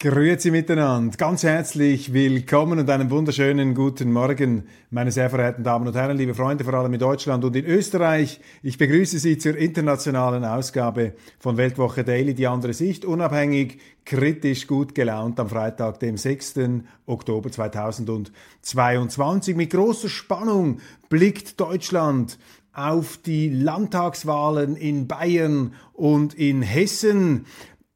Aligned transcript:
Grüezi 0.00 0.52
miteinander, 0.52 1.16
ganz 1.16 1.42
herzlich 1.42 2.12
willkommen 2.12 2.78
und 2.78 2.88
einen 2.88 3.10
wunderschönen 3.10 3.74
guten 3.74 4.12
Morgen, 4.12 4.68
meine 4.90 5.10
sehr 5.10 5.28
verehrten 5.28 5.64
Damen 5.64 5.88
und 5.88 5.96
Herren, 5.96 6.16
liebe 6.16 6.36
Freunde, 6.36 6.62
vor 6.62 6.74
allem 6.74 6.94
in 6.94 7.00
Deutschland 7.00 7.42
und 7.42 7.56
in 7.56 7.64
Österreich. 7.64 8.38
Ich 8.62 8.78
begrüße 8.78 9.18
Sie 9.18 9.38
zur 9.38 9.56
internationalen 9.56 10.44
Ausgabe 10.44 11.14
von 11.40 11.56
Weltwoche 11.56 12.04
Daily, 12.04 12.34
die 12.34 12.46
andere 12.46 12.74
Sicht, 12.74 13.04
unabhängig, 13.04 13.80
kritisch, 14.04 14.68
gut 14.68 14.94
gelaunt 14.94 15.40
am 15.40 15.48
Freitag, 15.48 15.98
dem 15.98 16.16
6. 16.16 16.54
Oktober 17.06 17.50
2022. 17.50 19.56
Mit 19.56 19.70
großer 19.70 20.08
Spannung 20.08 20.78
blickt 21.08 21.58
Deutschland 21.58 22.38
auf 22.72 23.16
die 23.16 23.48
Landtagswahlen 23.48 24.76
in 24.76 25.08
Bayern 25.08 25.74
und 25.92 26.34
in 26.34 26.62
Hessen. 26.62 27.46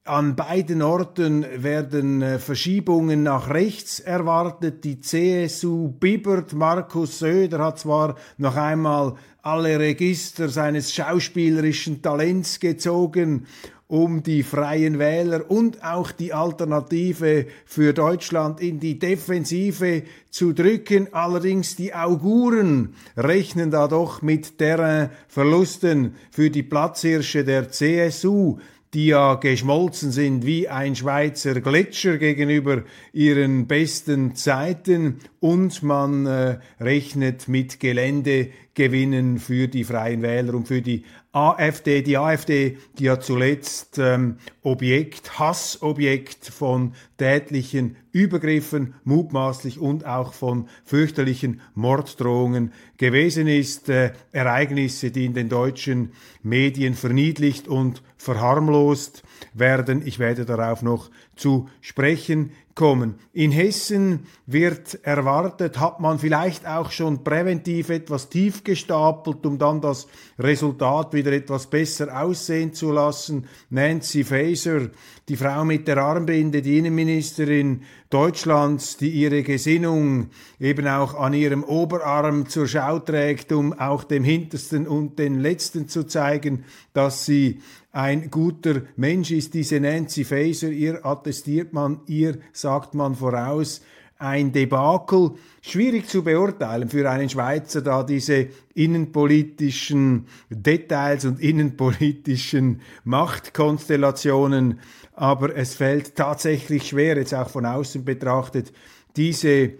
An 0.05 0.35
beiden 0.35 0.83
Orten 0.83 1.47
werden 1.63 2.23
äh, 2.23 2.41
Verschiebungen 2.41 3.23
nach 3.23 3.51
rechts 3.51 4.01
erwartet. 4.01 4.83
Die 4.83 4.99
CSU 4.99 5.91
bibbert. 5.91 6.55
Markus 6.55 7.21
Söder 7.21 7.61
hat 7.61 7.79
zwar 7.79 8.17
noch 8.37 8.57
einmal 8.57 9.15
alle 9.43 9.79
Register 9.79 10.49
seines 10.49 10.93
schauspielerischen 10.93 12.03
Talents 12.03 12.59
gezogen, 12.59 13.47
um 13.87 14.25
die 14.25 14.43
freien 14.43 14.99
Wähler 14.99 15.49
und 15.49 15.85
auch 15.85 16.11
die 16.11 16.33
Alternative 16.33 17.47
für 17.65 17.93
Deutschland 17.93 18.61
in 18.61 18.81
die 18.81 18.99
Defensive 18.99 20.03
zu 20.31 20.53
drücken. 20.53 21.15
Allerdings 21.15 21.77
die 21.77 21.95
Auguren 21.95 22.95
rechnen 23.17 23.71
da 23.71 23.87
doch 23.87 24.21
mit 24.21 24.59
Terrainverlusten 24.59 26.17
für 26.33 26.51
die 26.51 26.65
Platzhirsche 26.65 27.45
der 27.45 27.71
CSU 27.71 28.59
die 28.95 29.07
ja 29.07 29.35
geschmolzen 29.37 30.13
sind 30.13 30.45
wie 30.45 30.69
ein 30.69 30.95
Schweizer 30.95 31.61
Gletscher 31.61 32.19
gegenüber 32.19 32.83
ihren 33.13 33.67
besten 33.67 34.35
Zeiten. 34.35 35.21
Und 35.41 35.83
man 35.83 36.27
äh, 36.27 36.59
rechnet 36.79 37.49
mit 37.49 37.81
Geländegewinnen 37.81 39.39
für 39.39 39.69
die 39.69 39.85
Freien 39.85 40.23
Wähler 40.23 40.55
und 40.55 40.69
für 40.69 40.83
die 40.83 41.05
AfD, 41.33 42.03
die 42.03 42.19
AfD, 42.19 42.77
die 42.99 43.05
ja 43.05 43.19
zuletzt 43.19 43.99
ähm, 43.99 44.37
Objekt, 44.63 45.39
Hassobjekt 45.39 46.47
von 46.47 46.93
tätlichen 47.17 47.97
Übergriffen, 48.13 48.95
mutmaßlich 49.05 49.79
und 49.79 50.05
auch 50.05 50.35
von 50.35 50.69
fürchterlichen 50.85 51.63
Morddrohungen 51.75 52.73
gewesen 52.99 53.47
ist. 53.47 53.89
Äh, 53.89 54.13
Ereignisse, 54.33 55.11
die 55.11 55.25
in 55.25 55.33
den 55.33 55.49
deutschen 55.49 56.13
Medien 56.43 56.95
verniedlicht 56.95 57.67
und 57.67 58.03
verharmlost 58.19 59.23
werden. 59.55 60.07
Ich 60.07 60.19
werde 60.19 60.45
darauf 60.45 60.83
noch 60.83 61.11
zu 61.37 61.69
sprechen 61.81 62.53
kommen. 62.75 63.17
In 63.33 63.51
Hessen 63.51 64.27
wird 64.47 64.99
erwartet, 65.03 65.79
hat 65.79 66.01
man 66.01 66.19
vielleicht 66.19 66.67
auch 66.67 66.91
schon 66.91 67.23
präventiv 67.23 67.91
etwas 67.91 68.29
tief 68.29 68.65
gestapelt, 68.65 69.45
um 69.45 69.59
dann 69.59 69.81
das 69.81 70.07
Resultat 70.39 71.13
wieder 71.13 71.33
etwas 71.33 71.67
besser 71.67 72.23
aussehen 72.23 72.73
zu 72.73 72.93
lassen. 72.93 73.47
Nancy 73.71 74.25
Faeser, 74.25 74.89
die 75.29 75.37
Frau 75.37 75.65
mit 75.65 75.87
der 75.87 75.99
Armbinde, 75.99 76.63
die 76.63 76.79
Innenministerin 76.79 77.83
Deutschlands, 78.09 78.97
die 78.97 79.11
ihre 79.11 79.43
Gesinnung 79.43 80.29
eben 80.61 80.87
auch 80.87 81.15
an 81.15 81.35
ihrem 81.35 81.65
Oberarm 81.65 82.49
zur 82.49 82.67
Schau 82.67 82.99
trägt, 82.99 83.53
um 83.53 83.73
auch 83.73 84.05
dem 84.05 84.25
Hintersten 84.25 84.87
und 84.87 85.19
den 85.19 85.41
Letzten 85.41 85.89
zu 85.89 86.05
zeigen, 86.05 86.65
dass 86.93 87.25
sie 87.25 87.61
ein 87.93 88.31
guter 88.31 88.83
Mensch 88.97 89.31
ist, 89.31 89.55
diese 89.55 89.79
Nancy 89.79 90.25
Faeser, 90.25 90.71
ihr 90.71 91.05
attestiert 91.05 91.73
man, 91.73 92.01
ihr 92.07 92.39
sagt 92.53 92.95
man 92.95 93.15
voraus, 93.15 93.83
ein 94.19 94.53
Debakel. 94.53 95.33
Schwierig 95.61 96.09
zu 96.09 96.23
beurteilen 96.25 96.89
für 96.89 97.11
einen 97.11 97.29
Schweizer, 97.29 97.83
da 97.83 98.03
diese 98.03 98.49
innenpolitischen 98.75 100.27
Details 100.49 101.25
und 101.25 101.41
innenpolitischen 101.41 102.81
Machtkonstellationen, 103.05 104.81
aber 105.15 105.55
es 105.55 105.75
fällt 105.75 106.17
tatsächlich 106.17 106.89
schwer, 106.89 107.17
jetzt 107.19 107.35
auch 107.35 107.51
von 107.51 107.67
außen 107.67 108.05
betrachtet, 108.05 108.73
diese 109.17 109.73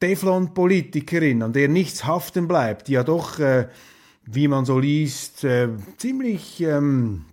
Teflon-Politikerin, 0.00 1.42
an 1.42 1.52
der 1.52 1.68
nichts 1.68 2.06
haften 2.06 2.48
bleibt, 2.48 2.88
die 2.88 2.92
ja 2.92 3.02
doch 3.02 3.38
äh, 3.38 3.68
wie 4.26 4.48
man 4.48 4.64
so 4.64 4.78
liest, 4.78 5.44
äh, 5.44 5.68
ziemlich 5.96 6.60
ähm, 6.60 7.24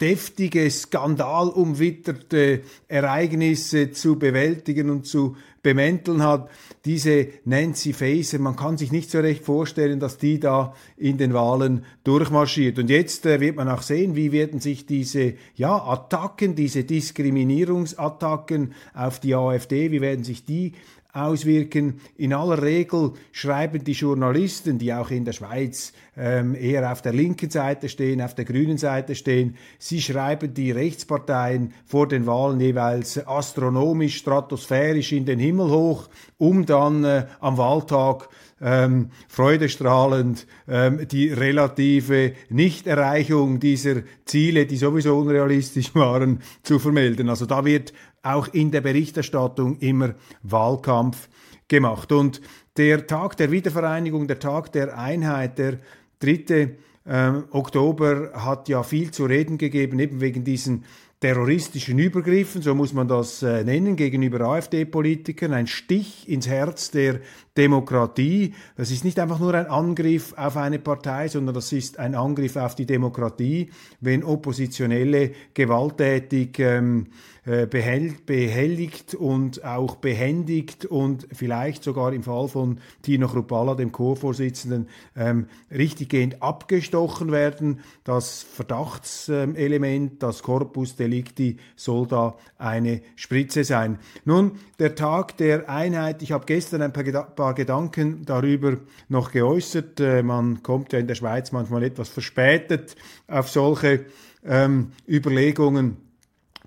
deftige, 0.00 0.70
skandalumwitterte 0.70 2.62
Ereignisse 2.86 3.90
zu 3.90 4.18
bewältigen 4.18 4.90
und 4.90 5.06
zu 5.06 5.36
bemänteln 5.62 6.22
hat. 6.22 6.48
Diese 6.84 7.28
Nancy 7.44 7.92
Faeser, 7.92 8.38
man 8.38 8.54
kann 8.54 8.78
sich 8.78 8.92
nicht 8.92 9.10
so 9.10 9.18
recht 9.18 9.44
vorstellen, 9.44 9.98
dass 9.98 10.16
die 10.16 10.38
da 10.38 10.74
in 10.96 11.18
den 11.18 11.34
Wahlen 11.34 11.84
durchmarschiert. 12.04 12.78
Und 12.78 12.90
jetzt 12.90 13.26
äh, 13.26 13.40
wird 13.40 13.56
man 13.56 13.68
auch 13.68 13.82
sehen, 13.82 14.14
wie 14.14 14.32
werden 14.32 14.60
sich 14.60 14.86
diese 14.86 15.34
ja, 15.56 15.76
Attacken, 15.76 16.54
diese 16.54 16.84
Diskriminierungsattacken 16.84 18.72
auf 18.94 19.18
die 19.20 19.34
AfD, 19.34 19.90
wie 19.90 20.00
werden 20.00 20.24
sich 20.24 20.44
die 20.44 20.72
auswirken. 21.12 22.00
In 22.16 22.32
aller 22.32 22.62
Regel 22.62 23.12
schreiben 23.32 23.82
die 23.84 23.92
Journalisten, 23.92 24.78
die 24.78 24.92
auch 24.92 25.10
in 25.10 25.24
der 25.24 25.32
Schweiz 25.32 25.92
ähm, 26.16 26.54
eher 26.54 26.90
auf 26.92 27.02
der 27.02 27.12
linken 27.12 27.50
Seite 27.50 27.88
stehen, 27.88 28.20
auf 28.20 28.34
der 28.34 28.44
grünen 28.44 28.78
Seite 28.78 29.14
stehen, 29.14 29.56
sie 29.78 30.00
schreiben 30.00 30.52
die 30.52 30.70
Rechtsparteien 30.70 31.72
vor 31.86 32.08
den 32.08 32.26
Wahlen 32.26 32.60
jeweils 32.60 33.26
astronomisch, 33.26 34.16
stratosphärisch 34.16 35.12
in 35.12 35.24
den 35.24 35.38
Himmel 35.38 35.70
hoch, 35.70 36.08
um 36.36 36.66
dann 36.66 37.04
äh, 37.04 37.26
am 37.40 37.56
Wahltag 37.56 38.28
ähm, 38.60 39.10
freudestrahlend 39.28 40.46
ähm, 40.66 41.06
die 41.08 41.28
relative 41.28 42.32
Nichterreichung 42.48 43.60
dieser 43.60 44.02
Ziele, 44.24 44.66
die 44.66 44.76
sowieso 44.76 45.16
unrealistisch 45.18 45.94
waren, 45.94 46.40
zu 46.62 46.78
vermelden. 46.78 47.28
Also 47.28 47.46
da 47.46 47.64
wird 47.64 47.92
auch 48.22 48.48
in 48.48 48.70
der 48.70 48.80
Berichterstattung 48.80 49.78
immer 49.78 50.14
Wahlkampf 50.42 51.28
gemacht. 51.68 52.12
Und 52.12 52.40
der 52.76 53.06
Tag 53.06 53.36
der 53.36 53.50
Wiedervereinigung, 53.50 54.26
der 54.26 54.38
Tag 54.38 54.72
der 54.72 54.98
Einheit, 54.98 55.58
der 55.58 55.78
3. 56.20 56.76
Ähm, 57.06 57.44
Oktober 57.50 58.32
hat 58.34 58.68
ja 58.68 58.82
viel 58.82 59.10
zu 59.10 59.24
reden 59.24 59.56
gegeben, 59.56 59.98
eben 59.98 60.20
wegen 60.20 60.44
diesen 60.44 60.84
terroristischen 61.20 61.98
Übergriffen, 61.98 62.62
so 62.62 62.74
muss 62.74 62.92
man 62.92 63.08
das 63.08 63.42
äh, 63.42 63.64
nennen, 63.64 63.96
gegenüber 63.96 64.40
AfD-Politikern, 64.42 65.52
ein 65.52 65.66
Stich 65.66 66.28
ins 66.28 66.46
Herz 66.46 66.90
der 66.90 67.20
Demokratie. 67.58 68.54
Das 68.76 68.92
ist 68.92 69.04
nicht 69.04 69.18
einfach 69.18 69.40
nur 69.40 69.52
ein 69.52 69.66
Angriff 69.66 70.32
auf 70.36 70.56
eine 70.56 70.78
Partei, 70.78 71.26
sondern 71.28 71.54
das 71.54 71.72
ist 71.72 71.98
ein 71.98 72.14
Angriff 72.14 72.56
auf 72.56 72.76
die 72.76 72.86
Demokratie, 72.86 73.70
wenn 74.00 74.22
Oppositionelle 74.22 75.32
gewalttätig 75.54 76.60
ähm, 76.60 77.08
äh, 77.48 77.66
behelligt 77.66 79.14
und 79.14 79.64
auch 79.64 79.96
behändigt 79.96 80.84
und 80.84 81.26
vielleicht 81.32 81.82
sogar 81.82 82.12
im 82.12 82.22
Fall 82.22 82.46
von 82.46 82.78
Tino 83.00 83.26
Chrupalla, 83.26 83.74
dem 83.74 83.90
Co-Vorsitzenden, 83.90 84.86
ähm, 85.16 85.46
richtiggehend 85.70 86.42
abgestochen 86.42 87.32
werden. 87.32 87.80
Das 88.04 88.42
Verdachtselement, 88.42 90.22
das 90.22 90.42
Corpus 90.42 90.96
Delicti 90.96 91.56
soll 91.74 92.06
da 92.06 92.36
eine 92.58 93.00
Spritze 93.16 93.64
sein. 93.64 93.98
Nun, 94.26 94.52
der 94.78 94.94
Tag 94.94 95.38
der 95.38 95.70
Einheit, 95.70 96.20
ich 96.20 96.32
habe 96.32 96.44
gestern 96.44 96.82
ein 96.82 96.92
paar 96.92 97.47
Gedanken 97.54 98.24
darüber 98.24 98.76
noch 99.08 99.30
geäußert. 99.30 100.00
Äh, 100.00 100.22
man 100.22 100.62
kommt 100.62 100.92
ja 100.92 100.98
in 100.98 101.06
der 101.06 101.14
Schweiz 101.14 101.52
manchmal 101.52 101.82
etwas 101.82 102.08
verspätet 102.08 102.96
auf 103.26 103.48
solche 103.48 104.06
ähm, 104.44 104.92
Überlegungen 105.08 105.96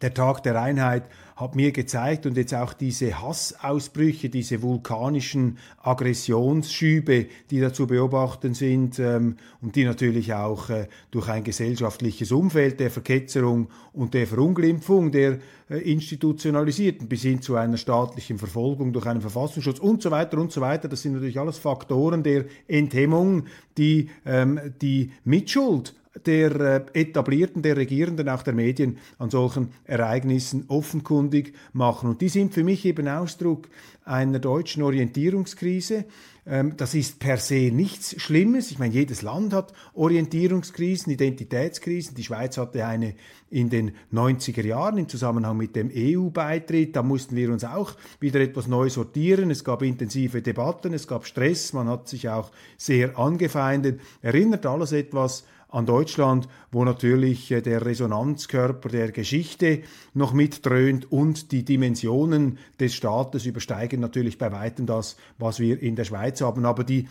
der 0.02 0.14
Tag 0.14 0.44
der 0.44 0.62
Einheit 0.62 1.04
hat 1.42 1.56
mir 1.56 1.72
gezeigt 1.72 2.28
und 2.28 2.38
jetzt 2.38 2.54
auch 2.54 2.72
diese 2.74 3.20
Hassausbrüche, 3.20 4.30
diese 4.30 4.62
vulkanischen 4.62 5.58
Aggressionsschübe, 5.82 7.26
die 7.50 7.60
da 7.60 7.74
zu 7.74 7.88
beobachten 7.88 8.54
sind 8.54 9.00
ähm, 9.00 9.38
und 9.60 9.76
die 9.76 9.84
natürlich 9.84 10.36
auch 10.36 10.70
äh, 10.70 10.88
durch 11.10 11.30
ein 11.30 11.44
gesellschaftliches 11.44 12.32
Umfeld 12.32 12.80
der 12.80 12.92
Verketzerung 12.92 13.70
und 13.92 14.14
der 14.14 14.28
Verunglimpfung 14.28 15.12
der 15.12 15.40
äh, 15.72 15.78
Institutionalisierten 15.80 17.08
bis 17.08 17.24
hin 17.24 17.42
zu 17.42 17.56
einer 17.56 17.78
staatlichen 17.78 18.38
Verfolgung 18.38 18.94
durch 18.94 19.08
einen 19.08 19.22
Verfassungsschutz 19.22 19.80
und 19.80 20.04
so 20.04 20.12
weiter 20.12 20.38
und 20.38 20.52
so 20.52 20.62
weiter, 20.62 20.88
das 20.90 21.02
sind 21.02 21.14
natürlich 21.14 21.40
alles 21.40 21.58
Faktoren 21.58 22.22
der 22.22 22.46
Enthemmung, 22.68 23.46
die 23.80 24.12
ähm, 24.28 24.60
die 24.80 25.12
Mitschuld 25.24 25.96
der 26.26 26.60
äh, 26.60 27.00
Etablierten, 27.00 27.62
der 27.62 27.78
Regierenden, 27.78 28.28
auch 28.30 28.44
der 28.44 28.54
Medien 28.54 28.98
an 29.18 29.30
solchen 29.30 29.70
Ereignissen 29.86 30.66
offenkundig 30.68 31.54
machen. 31.74 32.10
Und 32.10 32.22
die 32.22 32.30
sind 32.30 32.54
für 32.54 32.64
mich 32.64 32.86
eben 32.86 33.08
Ausdruck 33.08 33.70
einer 34.04 34.40
deutschen 34.40 34.84
Orientierungskrise. 34.84 36.06
Ähm, 36.46 36.74
das 36.76 36.96
ist 36.96 37.20
per 37.20 37.38
se 37.38 37.72
nichts 37.72 38.20
Schlimmes. 38.20 38.72
Ich 38.72 38.80
meine, 38.80 38.94
jedes 38.94 39.22
Land 39.22 39.54
hat 39.54 39.74
Orientierungskrisen, 39.94 41.14
Identitätskrisen. 41.14 42.16
Die 42.16 42.24
Schweiz 42.24 42.58
hatte 42.58 42.86
eine 42.86 43.14
in 43.50 43.70
den 43.70 43.92
90er 44.12 44.66
Jahren 44.66 44.98
im 44.98 45.08
Zusammenhang 45.08 45.56
mit 45.56 45.76
dem 45.76 45.92
EU-Beitritt. 45.94 46.96
Da 46.96 47.04
mussten 47.04 47.36
wir 47.36 47.52
uns 47.52 47.64
auch 47.64 47.96
wieder 48.20 48.40
etwas 48.40 48.68
neu 48.68 48.90
sortieren. 48.90 49.52
Es 49.52 49.64
gab 49.64 49.82
intensive 49.82 50.42
Debatten, 50.42 50.94
es 50.94 51.08
gab 51.08 51.26
Stress, 51.26 51.74
man 51.74 51.88
hat 51.88 52.08
sich 52.08 52.28
auch 52.28 52.52
sehr 52.76 53.18
angefeindet. 53.20 54.02
Erinnert 54.22 54.66
alles 54.66 54.94
etwas 54.94 55.46
an 55.72 55.86
Deutschland, 55.86 56.48
wo 56.72 56.84
natürlich 56.84 57.50
äh, 57.52 57.62
der 57.62 57.86
Resonanzkörper 57.86 58.90
der 58.90 59.12
Geschichte 59.12 59.82
noch 60.14 60.34
mitdröhnt 60.34 61.12
und 61.12 61.52
die 61.52 61.64
Dimensionen 61.64 62.60
des 62.80 62.94
Staates 62.94 63.46
übersteigen 63.46 64.00
natürlich 64.02 64.38
bei 64.38 64.52
weitem 64.52 64.86
das, 64.86 65.16
was 65.38 65.60
wir 65.60 65.82
in 65.82 65.96
der 65.96 66.04
Schweiz 66.04 66.42
haben. 66.42 66.66
Aber 66.66 66.84
die 66.84 67.08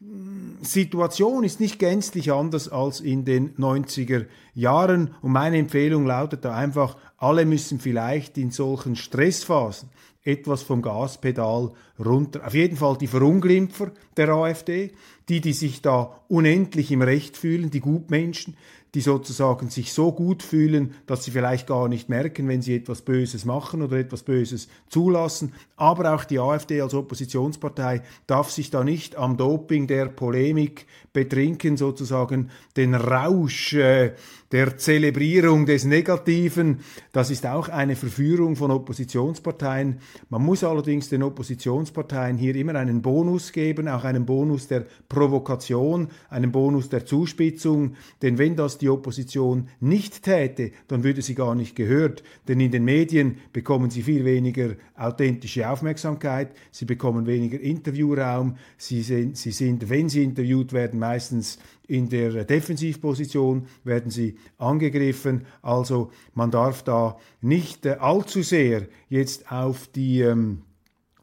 mm, 0.00 0.62
Situation 0.62 1.42
ist 1.42 1.58
nicht 1.58 1.80
gänzlich 1.80 2.32
anders 2.32 2.68
als 2.68 3.00
in 3.00 3.24
den 3.24 3.56
90er 3.56 4.26
Jahren 4.54 5.14
und 5.20 5.32
meine 5.32 5.58
Empfehlung 5.58 6.06
lautet 6.06 6.44
da 6.44 6.54
einfach, 6.54 6.96
alle 7.18 7.44
müssen 7.44 7.80
vielleicht 7.80 8.38
in 8.38 8.52
solchen 8.52 8.96
Stressphasen 8.96 9.88
etwas 10.24 10.62
vom 10.62 10.82
Gaspedal 10.82 11.72
runter. 12.02 12.46
Auf 12.46 12.54
jeden 12.54 12.76
Fall 12.76 12.96
die 12.96 13.06
Verunglimpfer 13.06 13.92
der 14.16 14.30
AfD, 14.30 14.92
die, 15.28 15.40
die 15.40 15.52
sich 15.52 15.82
da 15.82 16.20
unendlich 16.28 16.90
im 16.92 17.02
Recht 17.02 17.36
fühlen, 17.36 17.70
die 17.70 17.80
Gutmenschen, 17.80 18.56
die 18.94 19.00
sozusagen 19.00 19.70
sich 19.70 19.92
so 19.92 20.12
gut 20.12 20.42
fühlen, 20.42 20.94
dass 21.06 21.24
sie 21.24 21.32
vielleicht 21.32 21.66
gar 21.66 21.88
nicht 21.88 22.08
merken, 22.08 22.46
wenn 22.46 22.62
sie 22.62 22.76
etwas 22.76 23.02
Böses 23.02 23.44
machen 23.44 23.82
oder 23.82 23.96
etwas 23.96 24.22
Böses 24.22 24.68
zulassen. 24.88 25.52
Aber 25.76 26.14
auch 26.14 26.24
die 26.24 26.38
AfD 26.38 26.80
als 26.80 26.94
Oppositionspartei 26.94 28.02
darf 28.26 28.50
sich 28.50 28.70
da 28.70 28.84
nicht 28.84 29.16
am 29.16 29.36
Doping 29.36 29.88
der 29.88 30.06
Polemik 30.06 30.86
betrinken, 31.14 31.78
sozusagen 31.78 32.50
den 32.76 32.94
Rausch 32.94 33.72
äh, 33.72 34.12
der 34.52 34.76
Zelebrierung 34.76 35.64
des 35.64 35.84
Negativen. 35.84 36.80
Das 37.12 37.30
ist 37.30 37.46
auch 37.46 37.68
eine 37.68 37.96
Verführung 37.96 38.56
von 38.56 38.70
Oppositionsparteien. 38.70 40.00
Man 40.28 40.42
muss 40.42 40.62
allerdings 40.62 41.08
den 41.08 41.22
Oppositionsparteien 41.22 42.36
hier 42.36 42.54
immer 42.56 42.74
einen 42.74 43.00
Bonus 43.00 43.52
geben, 43.52 43.88
auch 43.88 44.04
einen 44.04 44.26
Bonus 44.26 44.68
der 44.68 44.86
Provokation, 45.08 46.08
einen 46.28 46.52
Bonus 46.52 46.88
der 46.88 47.06
Zuspitzung. 47.06 47.94
Denn 48.20 48.36
wenn 48.36 48.54
das 48.54 48.78
die 48.78 48.88
Opposition 48.88 49.68
nicht 49.80 50.22
täte, 50.22 50.72
dann 50.88 51.04
würde 51.04 51.22
sie 51.22 51.34
gar 51.34 51.54
nicht 51.54 51.74
gehört. 51.74 52.22
Denn 52.46 52.60
in 52.60 52.70
den 52.70 52.84
Medien 52.84 53.38
bekommen 53.52 53.90
sie 53.90 54.02
viel 54.02 54.24
weniger 54.24 54.74
authentische 54.96 55.68
Aufmerksamkeit, 55.68 56.52
sie 56.70 56.84
bekommen 56.84 57.26
weniger 57.26 57.60
Interviewraum, 57.60 58.56
sie 58.76 59.02
sind, 59.02 59.36
sie 59.36 59.50
sind 59.50 59.88
wenn 59.88 60.08
sie 60.08 60.22
interviewt 60.22 60.72
werden, 60.72 61.00
meistens 61.04 61.58
in 61.86 62.08
der 62.08 62.44
Defensivposition 62.44 63.66
werden 63.84 64.10
sie 64.10 64.38
angegriffen. 64.56 65.46
Also 65.60 66.10
man 66.34 66.50
darf 66.50 66.82
da 66.82 67.18
nicht 67.42 67.84
äh, 67.84 67.96
allzu 68.00 68.42
sehr 68.42 68.88
jetzt 69.08 69.52
auf 69.52 69.86
die 69.88 70.22
ähm, 70.22 70.62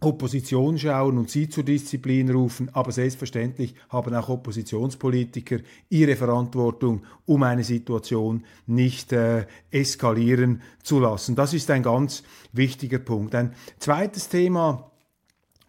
Opposition 0.03 0.77
schauen 0.77 1.17
und 1.17 1.29
sie 1.29 1.47
zur 1.49 1.63
Disziplin 1.63 2.29
rufen, 2.31 2.69
aber 2.73 2.91
selbstverständlich 2.91 3.75
haben 3.89 4.15
auch 4.15 4.29
Oppositionspolitiker 4.29 5.59
ihre 5.89 6.15
Verantwortung, 6.15 7.03
um 7.25 7.43
eine 7.43 7.63
Situation 7.63 8.43
nicht 8.65 9.13
äh, 9.13 9.45
eskalieren 9.69 10.61
zu 10.81 10.99
lassen. 10.99 11.35
Das 11.35 11.53
ist 11.53 11.69
ein 11.69 11.83
ganz 11.83 12.23
wichtiger 12.51 12.99
Punkt. 12.99 13.35
Ein 13.35 13.53
zweites 13.77 14.29
Thema, 14.29 14.91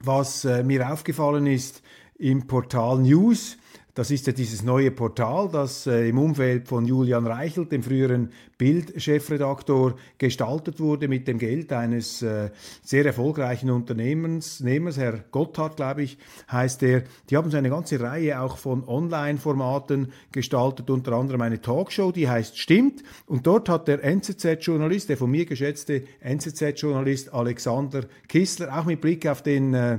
was 0.01 0.45
äh, 0.45 0.63
mir 0.63 0.91
aufgefallen 0.91 1.47
ist 1.47 1.83
im 2.19 2.47
Portal 2.47 3.01
News, 3.01 3.59
das 3.95 4.11
ist 4.11 4.27
ja 4.27 4.33
dieses 4.33 4.63
neue 4.63 4.91
Portal, 4.91 5.51
das 5.53 5.87
äh, 5.87 6.09
im 6.09 6.19
Umfeld 6.19 6.67
von 6.67 6.87
Julian 6.87 7.27
Reichelt, 7.27 7.73
dem 7.73 7.83
früheren 7.83 8.31
Bild-Chefredaktor, 8.57 9.97
gestaltet 10.17 10.81
wurde 10.81 11.09
mit 11.09 11.29
dem 11.29 11.39
Geld 11.39 11.75
eines 11.75 12.23
äh, 12.23 12.51
sehr 12.83 13.05
erfolgreichen 13.05 13.71
Unternehmers, 13.71 14.63
Herr 14.97 15.19
Gotthard, 15.31 15.77
glaube 15.77 16.05
ich, 16.05 16.17
heißt 16.51 16.83
er. 16.85 17.03
Die 17.29 17.37
haben 17.37 17.51
so 17.51 17.59
eine 17.59 17.69
ganze 17.69 18.01
Reihe 18.01 18.41
auch 18.41 18.57
von 18.57 18.89
Online-Formaten 18.89 20.13
gestaltet, 20.33 20.89
unter 20.89 21.13
anderem 21.13 21.43
eine 21.43 21.61
Talkshow, 21.61 22.13
die 22.13 22.31
heißt 22.31 22.59
Stimmt. 22.59 23.03
Und 23.27 23.47
dort 23.47 23.69
hat 23.69 23.89
der 23.89 24.03
NZZ-Journalist, 24.03 25.11
der 25.11 25.19
von 25.19 25.31
mir 25.31 25.45
geschätzte 25.45 26.05
NZZ-Journalist 26.21 27.35
Alexander 27.35 28.05
Kissler, 28.27 28.79
auch 28.79 28.87
mit 28.87 29.03
Blick 29.03 29.27
auf 29.27 29.43
den 29.43 29.75
äh, 29.75 29.99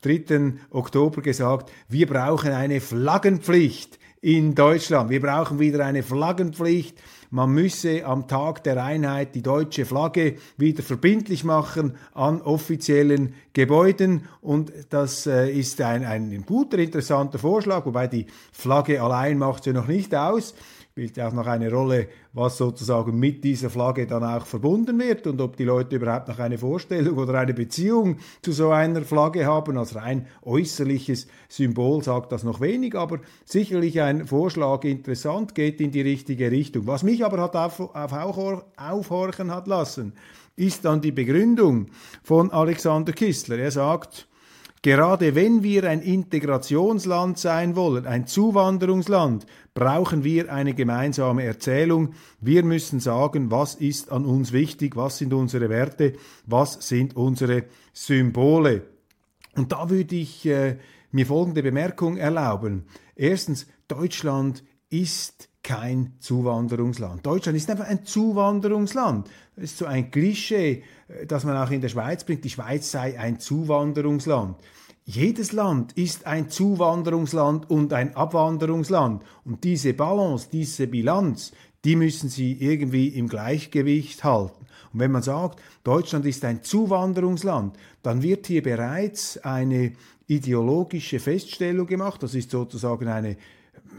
3. 0.00 0.54
Oktober 0.70 1.22
gesagt, 1.22 1.72
wir 1.88 2.06
brauchen 2.06 2.52
eine 2.52 2.80
Flaggenpflicht 2.80 3.98
in 4.20 4.54
Deutschland. 4.54 5.10
Wir 5.10 5.20
brauchen 5.20 5.58
wieder 5.58 5.84
eine 5.84 6.02
Flaggenpflicht. 6.02 7.00
Man 7.30 7.50
müsse 7.50 8.04
am 8.06 8.26
Tag 8.26 8.64
der 8.64 8.82
Einheit 8.82 9.34
die 9.34 9.42
deutsche 9.42 9.84
Flagge 9.84 10.36
wieder 10.56 10.82
verbindlich 10.82 11.44
machen 11.44 11.96
an 12.14 12.40
offiziellen 12.40 13.34
Gebäuden. 13.52 14.22
Und 14.40 14.72
das 14.88 15.26
äh, 15.26 15.50
ist 15.50 15.80
ein, 15.80 16.04
ein 16.04 16.44
guter, 16.46 16.78
interessanter 16.78 17.38
Vorschlag, 17.38 17.84
wobei 17.84 18.06
die 18.06 18.26
Flagge 18.50 19.02
allein 19.02 19.38
macht 19.38 19.64
sie 19.64 19.72
noch 19.72 19.86
nicht 19.86 20.14
aus 20.14 20.54
spielt 20.98 21.16
ja 21.16 21.28
auch 21.28 21.32
noch 21.32 21.46
eine 21.46 21.70
Rolle, 21.70 22.08
was 22.32 22.56
sozusagen 22.56 23.20
mit 23.20 23.44
dieser 23.44 23.70
Flagge 23.70 24.04
dann 24.04 24.24
auch 24.24 24.44
verbunden 24.46 24.98
wird 24.98 25.28
und 25.28 25.40
ob 25.40 25.56
die 25.56 25.62
Leute 25.62 25.94
überhaupt 25.94 26.26
noch 26.26 26.40
eine 26.40 26.58
Vorstellung 26.58 27.16
oder 27.18 27.34
eine 27.38 27.54
Beziehung 27.54 28.16
zu 28.42 28.50
so 28.50 28.70
einer 28.70 29.02
Flagge 29.02 29.46
haben. 29.46 29.78
Als 29.78 29.94
rein 29.94 30.26
äußerliches 30.42 31.28
Symbol 31.48 32.02
sagt 32.02 32.32
das 32.32 32.42
noch 32.42 32.60
wenig, 32.60 32.96
aber 32.96 33.20
sicherlich 33.44 34.00
ein 34.00 34.26
Vorschlag 34.26 34.82
interessant, 34.82 35.54
geht 35.54 35.80
in 35.80 35.92
die 35.92 36.00
richtige 36.00 36.50
Richtung. 36.50 36.88
Was 36.88 37.04
mich 37.04 37.24
aber 37.24 37.42
hat 37.42 37.54
auf, 37.54 37.78
auf 37.78 38.58
aufhorchen 38.76 39.54
hat 39.54 39.68
lassen, 39.68 40.14
ist 40.56 40.84
dann 40.84 41.00
die 41.00 41.12
Begründung 41.12 41.90
von 42.24 42.50
Alexander 42.50 43.12
Kistler. 43.12 43.58
Er 43.58 43.70
sagt, 43.70 44.26
Gerade 44.82 45.34
wenn 45.34 45.64
wir 45.64 45.84
ein 45.84 46.00
Integrationsland 46.00 47.36
sein 47.36 47.74
wollen, 47.74 48.06
ein 48.06 48.28
Zuwanderungsland, 48.28 49.44
brauchen 49.78 50.24
wir 50.24 50.52
eine 50.52 50.74
gemeinsame 50.74 51.44
Erzählung. 51.44 52.14
Wir 52.40 52.64
müssen 52.64 52.98
sagen, 52.98 53.52
was 53.52 53.76
ist 53.76 54.10
an 54.10 54.24
uns 54.24 54.52
wichtig, 54.52 54.96
was 54.96 55.18
sind 55.18 55.32
unsere 55.32 55.68
Werte, 55.68 56.14
was 56.46 56.88
sind 56.88 57.14
unsere 57.14 57.64
Symbole. 57.92 58.82
Und 59.54 59.70
da 59.70 59.88
würde 59.88 60.16
ich 60.16 60.44
äh, 60.46 60.78
mir 61.12 61.26
folgende 61.26 61.62
Bemerkung 61.62 62.16
erlauben. 62.16 62.86
Erstens, 63.14 63.68
Deutschland 63.86 64.64
ist 64.90 65.48
kein 65.62 66.14
Zuwanderungsland. 66.18 67.24
Deutschland 67.24 67.56
ist 67.56 67.70
einfach 67.70 67.86
ein 67.86 68.04
Zuwanderungsland. 68.04 69.28
Das 69.54 69.64
ist 69.64 69.78
so 69.78 69.86
ein 69.86 70.10
Klischee, 70.10 70.82
äh, 71.06 71.24
das 71.24 71.44
man 71.44 71.56
auch 71.56 71.70
in 71.70 71.80
der 71.80 71.88
Schweiz 71.88 72.24
bringt. 72.24 72.42
Die 72.42 72.50
Schweiz 72.50 72.90
sei 72.90 73.16
ein 73.16 73.38
Zuwanderungsland. 73.38 74.56
Jedes 75.10 75.52
Land 75.52 75.92
ist 75.92 76.26
ein 76.26 76.50
Zuwanderungsland 76.50 77.70
und 77.70 77.94
ein 77.94 78.14
Abwanderungsland. 78.14 79.22
Und 79.42 79.64
diese 79.64 79.94
Balance, 79.94 80.48
diese 80.52 80.86
Bilanz, 80.86 81.52
die 81.82 81.96
müssen 81.96 82.28
Sie 82.28 82.52
irgendwie 82.52 83.08
im 83.08 83.26
Gleichgewicht 83.26 84.22
halten. 84.22 84.66
Und 84.92 85.00
wenn 85.00 85.10
man 85.10 85.22
sagt, 85.22 85.62
Deutschland 85.82 86.26
ist 86.26 86.44
ein 86.44 86.62
Zuwanderungsland, 86.62 87.78
dann 88.02 88.22
wird 88.22 88.48
hier 88.48 88.62
bereits 88.62 89.38
eine 89.38 89.94
ideologische 90.26 91.20
Feststellung 91.20 91.86
gemacht. 91.86 92.22
Das 92.22 92.34
ist 92.34 92.50
sozusagen 92.50 93.08
eine 93.08 93.38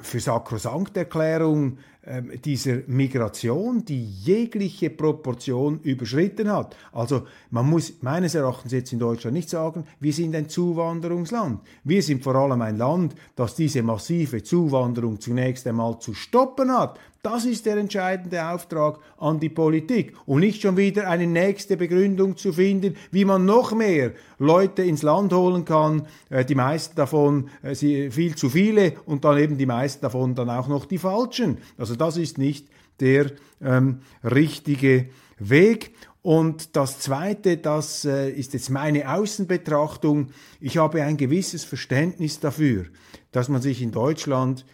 für 0.02 0.20
Sakrosankterklärung 0.20 1.78
äh, 2.02 2.22
dieser 2.38 2.80
Migration, 2.88 3.84
die 3.86 4.04
jegliche 4.04 4.90
Proportion 4.90 5.80
überschritten 5.82 6.52
hat. 6.52 6.76
Also 6.92 7.28
man 7.52 7.70
muss 7.70 8.02
meines 8.02 8.36
Erachtens 8.36 8.72
jetzt 8.72 8.94
in 8.94 9.00
Deutschland 9.00 9.36
nicht 9.36 9.50
sagen, 9.50 9.86
wir 10.00 10.14
sind 10.14 10.36
ein 10.36 10.50
Zuwanderungsland. 10.50 11.62
Wir 11.84 12.02
sind 12.02 12.24
vor 12.24 12.36
allem 12.36 12.62
ein 12.62 12.78
Land, 12.78 13.16
das 13.36 13.56
diese 13.56 13.84
massive 13.84 14.42
Zuwanderung 14.44 15.20
zunächst 15.20 15.68
einmal 15.68 16.00
zu 16.00 16.14
stoppen 16.14 16.72
hat. 16.72 17.00
Das 17.22 17.44
ist 17.44 17.66
der 17.66 17.76
entscheidende 17.76 18.48
Auftrag 18.48 19.00
an 19.18 19.42
die 19.42 19.50
Politik 19.50 20.16
und 20.26 20.40
nicht 20.40 20.62
schon 20.62 20.78
wieder 20.78 21.10
eine 21.10 21.28
nächste 21.28 21.76
Begründung 21.76 22.38
zu 22.38 22.54
finden, 22.54 22.96
wie 23.12 23.26
man 23.26 23.44
noch 23.44 23.74
mehr 23.74 24.14
Leute 24.38 24.84
ins 24.84 25.02
Land 25.02 25.34
holen 25.34 25.66
kann, 25.66 26.08
äh, 26.30 26.46
die 26.46 26.56
meisten 26.56 26.96
davon 26.96 27.50
äh, 27.62 27.76
viel 27.76 28.36
zu 28.36 28.50
viele 28.50 28.94
und 29.06 29.26
dann 29.26 29.38
eben 29.38 29.58
die 29.58 29.66
meisten 29.66 30.02
davon 30.02 30.34
dann 30.34 30.50
auch 30.50 30.70
noch 30.70 30.86
die 30.86 30.98
falschen. 30.98 31.58
Also 31.78 31.96
das 31.96 32.16
ist 32.16 32.38
nicht 32.38 32.68
der 33.02 33.32
ähm, 33.62 34.00
richtige 34.24 35.10
Weg. 35.40 35.92
Und 36.22 36.76
das 36.76 37.00
Zweite, 37.00 37.58
das 37.58 38.06
äh, 38.06 38.30
ist 38.30 38.54
jetzt 38.54 38.70
meine 38.70 39.14
Außenbetrachtung. 39.14 40.28
Ich 40.60 40.78
habe 40.78 41.04
ein 41.04 41.18
gewisses 41.18 41.64
Verständnis 41.64 42.40
dafür, 42.40 42.86
dass 43.32 43.50
man 43.50 43.62
sich 43.62 43.82
in 43.82 43.92
Deutschland 43.92 44.66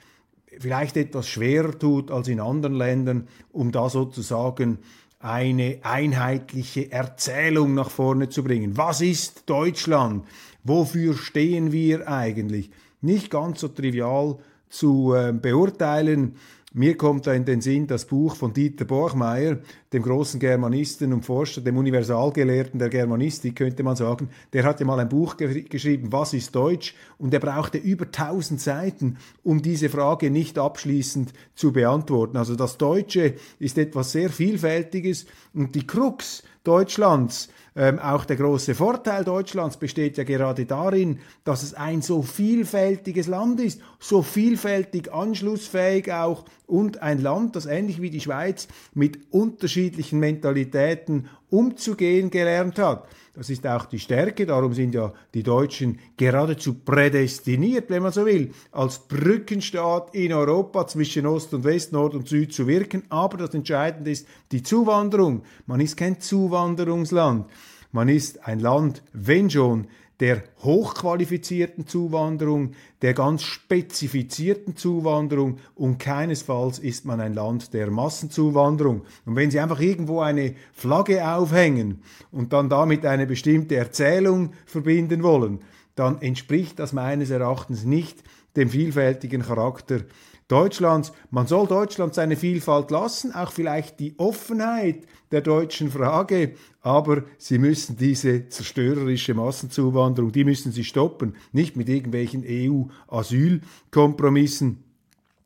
vielleicht 0.60 0.98
etwas 0.98 1.28
schwerer 1.28 1.78
tut 1.78 2.12
als 2.12 2.28
in 2.28 2.40
anderen 2.40 2.76
Ländern, 2.76 3.28
um 3.52 3.72
da 3.72 3.90
sozusagen 3.90 4.80
eine 5.20 5.80
einheitliche 5.82 6.92
Erzählung 6.92 7.74
nach 7.74 7.90
vorne 7.90 8.30
zu 8.30 8.44
bringen. 8.44 8.78
Was 8.78 9.02
ist 9.02 9.44
Deutschland? 9.50 10.26
Wofür 10.64 11.16
stehen 11.16 11.72
wir 11.72 12.08
eigentlich? 12.08 12.70
Nicht 13.02 13.32
ganz 13.32 13.60
so 13.62 13.68
trivial 13.68 14.38
zu 14.70 15.14
äh, 15.14 15.32
beurteilen. 15.32 16.36
Mir 16.78 16.98
kommt 16.98 17.26
da 17.26 17.32
in 17.32 17.46
den 17.46 17.62
Sinn 17.62 17.88
das 17.88 18.04
Buch 18.04 18.36
von 18.36 18.52
Dieter 18.52 18.84
Borchmeier, 18.84 19.60
dem 19.94 20.04
großen 20.04 20.42
Germanisten 20.42 21.14
und 21.14 21.24
Forscher, 21.24 21.62
dem 21.62 21.78
Universalgelehrten 21.78 22.80
der 22.80 22.90
Germanistik, 22.90 23.56
könnte 23.56 23.82
man 23.82 23.96
sagen. 23.96 24.28
Der 24.52 24.66
hat 24.66 24.82
ja 24.82 24.86
mal 24.86 25.00
ein 25.00 25.08
Buch 25.08 25.38
ge 25.38 25.62
geschrieben, 25.62 26.12
Was 26.12 26.34
ist 26.34 26.54
Deutsch? 26.54 26.94
Und 27.18 27.34
er 27.34 27.40
brauchte 27.40 27.78
über 27.78 28.08
1000 28.08 28.60
Seiten, 28.60 29.18
um 29.42 29.62
diese 29.62 29.88
Frage 29.88 30.30
nicht 30.30 30.60
abschließend 30.60 31.32
zu 31.56 31.72
beantworten. 31.72 32.36
Also 32.36 32.58
das 32.58 32.78
Deutsche 32.78 33.36
ist 33.58 33.78
etwas 33.78 34.12
sehr 34.12 34.30
Vielfältiges 34.30 35.28
und 35.54 35.76
die 35.76 35.88
Krux 35.88 36.44
Deutschlands, 36.66 37.48
ähm, 37.76 38.00
auch 38.00 38.24
der 38.24 38.38
große 38.38 38.74
Vorteil 38.74 39.26
Deutschlands 39.26 39.76
besteht 39.76 40.18
ja 40.18 40.24
gerade 40.24 40.66
darin, 40.66 41.20
dass 41.44 41.62
es 41.62 41.74
ein 41.74 42.02
so 42.02 42.22
vielfältiges 42.22 43.28
Land 43.28 43.60
ist, 43.60 43.82
so 44.00 44.22
vielfältig 44.22 45.12
anschlussfähig 45.12 46.12
auch 46.14 46.46
und 46.68 47.02
ein 47.02 47.22
Land, 47.22 47.56
das 47.56 47.66
ähnlich 47.66 48.02
wie 48.02 48.10
die 48.10 48.22
Schweiz 48.22 48.70
mit 48.94 49.20
unterschiedlichen 49.32 50.20
Mentalitäten 50.20 51.28
umzugehen 51.50 52.30
gelernt 52.32 52.80
hat. 52.80 53.08
Das 53.36 53.50
ist 53.50 53.68
auch 53.68 53.86
die 53.86 54.00
Stärke, 54.00 54.46
darum 54.46 54.74
sind 54.74 54.96
ja 54.96 55.14
die 55.34 55.44
Deutschen 55.44 56.00
geradezu 56.16 56.76
prädestiniert, 56.76 57.90
wenn 57.90 58.04
man 58.04 58.14
so 58.14 58.26
will, 58.26 58.52
als 58.72 59.00
Brückenstaat 59.00 60.16
in 60.16 60.32
Europa 60.32 60.88
zwischen 60.88 61.26
Ost 61.26 61.54
und 61.54 61.66
West, 61.66 61.92
Nord 61.92 62.16
und 62.16 62.30
Süd 62.30 62.54
zu 62.54 62.66
wirken. 62.66 63.04
Aber 63.10 63.38
das 63.38 63.54
Entscheidende 63.54 64.12
ist 64.12 64.26
die 64.54 64.64
Zuwanderung. 64.64 65.44
Man 65.66 65.82
ist 65.82 65.98
kein 65.98 66.22
Zuwanderungsland. 66.22 67.48
Man 67.96 68.10
ist 68.10 68.46
ein 68.46 68.60
Land, 68.60 69.04
wenn 69.14 69.50
schon, 69.50 69.88
der 70.20 70.44
hochqualifizierten 70.64 71.88
Zuwanderung, 71.88 72.72
der 73.02 73.14
ganz 73.14 73.44
spezifizierten 73.44 74.76
Zuwanderung 74.76 75.60
und 75.76 75.98
keinesfalls 75.98 76.78
ist 76.80 77.06
man 77.06 77.22
ein 77.22 77.34
Land 77.34 77.74
der 77.74 77.90
Massenzuwanderung. 77.90 79.06
Und 79.26 79.38
wenn 79.38 79.50
Sie 79.50 79.62
einfach 79.62 79.80
irgendwo 79.80 80.20
eine 80.20 80.56
Flagge 80.74 81.26
aufhängen 81.26 82.02
und 82.34 82.52
dann 82.52 82.68
damit 82.68 83.06
eine 83.06 83.28
bestimmte 83.28 83.78
Erzählung 83.78 84.52
verbinden 84.66 85.24
wollen, 85.24 85.60
dann 85.96 86.22
entspricht 86.22 86.78
das 86.80 86.92
meines 86.92 87.30
Erachtens 87.30 87.86
nicht 87.86 88.24
dem 88.58 88.68
vielfältigen 88.68 89.42
Charakter 89.42 90.02
Deutschlands. 90.50 91.14
Man 91.32 91.48
soll 91.48 91.66
Deutschland 91.66 92.14
seine 92.14 92.36
Vielfalt 92.36 92.92
lassen, 92.92 93.34
auch 93.34 93.54
vielleicht 93.54 94.02
die 94.02 94.16
Offenheit 94.20 95.08
der 95.36 95.42
deutschen 95.42 95.92
Frage, 95.92 96.54
aber 96.80 97.24
sie 97.38 97.58
müssen 97.58 97.98
diese 97.98 98.48
zerstörerische 98.48 99.34
Massenzuwanderung, 99.34 100.32
die 100.32 100.46
müssen 100.46 100.72
sie 100.72 100.86
stoppen, 100.86 101.36
nicht 101.52 101.76
mit 101.76 101.90
irgendwelchen 101.90 102.46
EU-Asylkompromissen, 102.48 104.82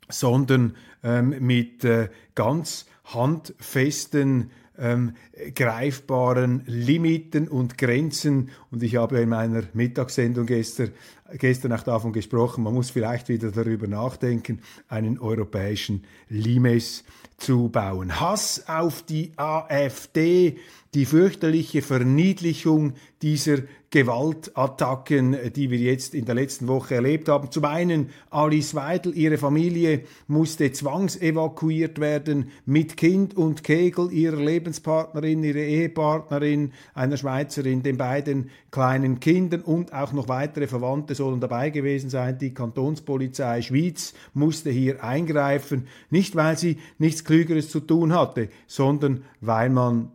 sondern 0.07 0.75
ähm, 1.03 1.33
mit 1.39 1.83
äh, 1.85 2.09
ganz 2.35 2.85
handfesten 3.03 4.51
ähm, 4.77 5.13
greifbaren 5.55 6.61
Limiten 6.67 7.47
und 7.47 7.79
Grenzen. 7.79 8.51
Und 8.69 8.83
ich 8.83 8.97
habe 8.97 9.19
in 9.19 9.29
meiner 9.29 9.63
Mittagssendung 9.73 10.45
gestern, 10.45 10.91
gestern 11.37 11.73
auch 11.73 11.83
davon 11.83 12.13
gesprochen, 12.13 12.63
man 12.63 12.73
muss 12.73 12.89
vielleicht 12.89 13.29
wieder 13.29 13.51
darüber 13.51 13.87
nachdenken, 13.87 14.61
einen 14.87 15.19
europäischen 15.19 16.03
Limes 16.29 17.03
zu 17.37 17.69
bauen. 17.69 18.19
Hass 18.19 18.67
auf 18.67 19.01
die 19.03 19.31
AfD, 19.37 20.57
die 20.93 21.05
fürchterliche 21.05 21.81
Verniedlichung 21.81 22.93
dieser 23.21 23.59
Gewaltattacken, 23.91 25.35
die 25.55 25.71
wir 25.71 25.79
jetzt 25.79 26.13
in 26.13 26.25
der 26.25 26.35
letzten 26.35 26.67
Woche 26.67 26.95
erlebt 26.95 27.27
haben. 27.27 27.51
Zum 27.51 27.65
einen 27.65 28.09
Alice 28.29 28.75
Weidel, 28.75 29.15
ihre 29.17 29.37
Familie 29.37 30.01
musste 30.27 30.71
zwangsevakuiert 30.71 31.99
werden 31.99 32.51
mit 32.65 32.97
Kind 32.97 33.35
und 33.35 33.63
Kegel, 33.63 34.11
ihrer 34.11 34.41
Lebenspartnerin, 34.41 35.43
ihrer 35.43 35.59
Ehepartnerin, 35.59 36.71
einer 36.93 37.17
Schweizerin, 37.17 37.81
den 37.81 37.97
beiden 37.97 38.51
kleinen 38.69 39.19
Kindern 39.19 39.61
und 39.61 39.91
auch 39.91 40.13
noch 40.13 40.27
weitere 40.27 40.67
Verwandte 40.67 41.15
sollen 41.19 41.39
dabei 41.39 41.69
gewesen 41.69 42.09
sein. 42.09 42.39
Die 42.39 42.53
Kantonspolizei 42.53 43.61
Schwyz 43.61 44.13
musste 44.33 44.71
hier 44.71 45.03
eingreifen, 45.03 45.87
nicht 46.09 46.35
weil 46.35 46.57
sie 46.57 46.77
nichts 46.97 47.23
Klügeres 47.23 47.69
zu 47.69 47.81
tun 47.81 48.13
hatte, 48.13 48.49
sondern 48.67 49.23
weil 49.41 49.69
man 49.69 50.11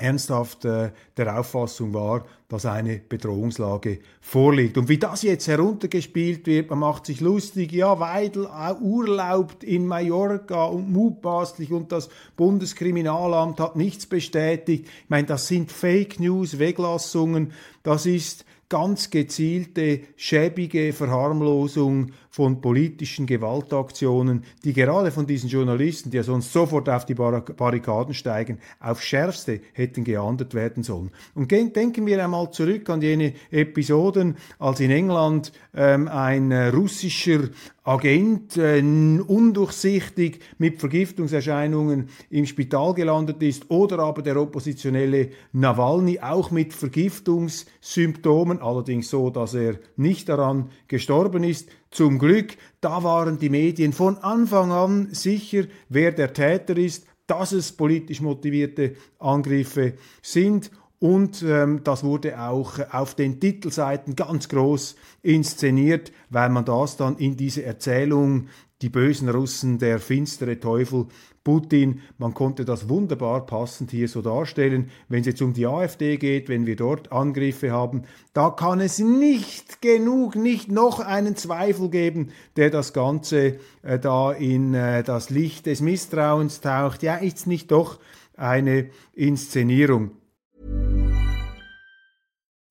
ernsthaft 0.00 0.64
äh, 0.64 0.92
der 1.16 1.40
Auffassung 1.40 1.92
war, 1.92 2.24
dass 2.48 2.64
eine 2.66 2.98
Bedrohungslage 2.98 3.98
vorliegt. 4.20 4.78
Und 4.78 4.88
wie 4.88 4.96
das 4.96 5.22
jetzt 5.22 5.48
heruntergespielt 5.48 6.46
wird, 6.46 6.70
man 6.70 6.78
macht 6.78 7.06
sich 7.06 7.20
lustig, 7.20 7.72
ja, 7.72 7.98
Weidel 7.98 8.44
äh, 8.46 8.74
urlaubt 8.80 9.64
in 9.64 9.88
Mallorca 9.88 10.66
und 10.66 10.92
mutmaßlich 10.92 11.72
und 11.72 11.90
das 11.90 12.10
Bundeskriminalamt 12.36 13.58
hat 13.58 13.74
nichts 13.74 14.06
bestätigt. 14.06 14.86
Ich 14.86 15.10
meine, 15.10 15.26
das 15.26 15.48
sind 15.48 15.72
Fake 15.72 16.20
News, 16.20 16.60
Weglassungen, 16.60 17.52
das 17.82 18.06
ist 18.06 18.44
ganz 18.68 19.10
gezielte, 19.10 20.00
schäbige 20.16 20.92
Verharmlosung 20.92 22.12
von 22.30 22.60
politischen 22.60 23.26
Gewaltaktionen, 23.26 24.44
die 24.64 24.72
gerade 24.72 25.10
von 25.10 25.26
diesen 25.26 25.48
Journalisten, 25.48 26.10
die 26.10 26.18
ja 26.18 26.22
sonst 26.22 26.52
sofort 26.52 26.88
auf 26.88 27.06
die 27.06 27.14
Barrikaden 27.14 28.14
steigen, 28.14 28.58
auf 28.80 29.02
schärfste 29.02 29.60
hätten 29.72 30.04
geahndet 30.04 30.54
werden 30.54 30.82
sollen. 30.82 31.10
Und 31.34 31.50
denken 31.50 32.06
wir 32.06 32.22
einmal 32.22 32.50
zurück 32.50 32.88
an 32.90 33.02
jene 33.02 33.34
Episoden, 33.50 34.36
als 34.58 34.80
in 34.80 34.90
England 34.90 35.52
ähm, 35.74 36.08
ein 36.08 36.50
äh, 36.50 36.68
russischer 36.68 37.48
Agent 37.88 38.58
äh, 38.58 38.80
undurchsichtig 38.80 40.40
mit 40.58 40.78
Vergiftungserscheinungen 40.78 42.10
im 42.28 42.44
Spital 42.44 42.92
gelandet 42.92 43.42
ist 43.42 43.70
oder 43.70 44.00
aber 44.00 44.20
der 44.20 44.36
oppositionelle 44.36 45.30
Nawalny 45.52 46.20
auch 46.20 46.50
mit 46.50 46.74
Vergiftungssymptomen, 46.74 48.60
allerdings 48.60 49.08
so, 49.08 49.30
dass 49.30 49.54
er 49.54 49.78
nicht 49.96 50.28
daran 50.28 50.70
gestorben 50.86 51.44
ist. 51.44 51.70
Zum 51.90 52.18
Glück, 52.18 52.56
da 52.80 53.02
waren 53.02 53.38
die 53.38 53.48
Medien 53.48 53.92
von 53.92 54.18
Anfang 54.18 54.72
an 54.72 55.08
sicher, 55.12 55.64
wer 55.88 56.12
der 56.12 56.32
Täter 56.32 56.76
ist, 56.76 57.06
dass 57.26 57.52
es 57.52 57.72
politisch 57.72 58.20
motivierte 58.20 58.94
Angriffe 59.18 59.94
sind. 60.22 60.70
Und 61.00 61.44
ähm, 61.46 61.82
das 61.84 62.02
wurde 62.02 62.40
auch 62.40 62.80
auf 62.90 63.14
den 63.14 63.38
Titelseiten 63.38 64.16
ganz 64.16 64.48
groß 64.48 64.96
inszeniert, 65.22 66.10
weil 66.28 66.48
man 66.48 66.64
das 66.64 66.96
dann 66.96 67.16
in 67.18 67.36
diese 67.36 67.62
Erzählung, 67.62 68.48
die 68.82 68.88
bösen 68.88 69.28
Russen, 69.28 69.78
der 69.78 69.98
finstere 69.98 70.60
Teufel, 70.60 71.06
Putin, 71.42 72.02
man 72.18 72.34
konnte 72.34 72.64
das 72.64 72.88
wunderbar 72.88 73.46
passend 73.46 73.90
hier 73.90 74.06
so 74.06 74.20
darstellen. 74.20 74.90
Wenn 75.08 75.20
es 75.20 75.26
jetzt 75.28 75.40
um 75.42 75.54
die 75.54 75.66
AfD 75.66 76.18
geht, 76.18 76.48
wenn 76.48 76.66
wir 76.66 76.76
dort 76.76 77.10
Angriffe 77.10 77.70
haben, 77.70 78.02
da 78.34 78.50
kann 78.50 78.80
es 78.80 78.98
nicht 78.98 79.80
genug, 79.80 80.36
nicht 80.36 80.70
noch 80.70 81.00
einen 81.00 81.36
Zweifel 81.36 81.88
geben, 81.88 82.32
der 82.56 82.68
das 82.68 82.92
Ganze 82.92 83.58
äh, 83.82 83.98
da 83.98 84.32
in 84.32 84.74
äh, 84.74 85.02
das 85.02 85.30
Licht 85.30 85.66
des 85.66 85.80
Misstrauens 85.80 86.60
taucht. 86.60 87.02
Ja, 87.02 87.16
ist 87.16 87.46
nicht 87.46 87.70
doch 87.70 87.98
eine 88.36 88.90
Inszenierung. 89.14 90.10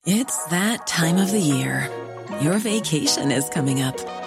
It's 0.06 0.46
that 0.50 0.86
time 0.86 1.22
of 1.22 1.32
the 1.32 1.40
year. 1.40 1.90
Your 2.42 2.64
vacation 2.64 3.32
is 3.32 3.50
coming 3.50 3.82
up. 3.82 4.27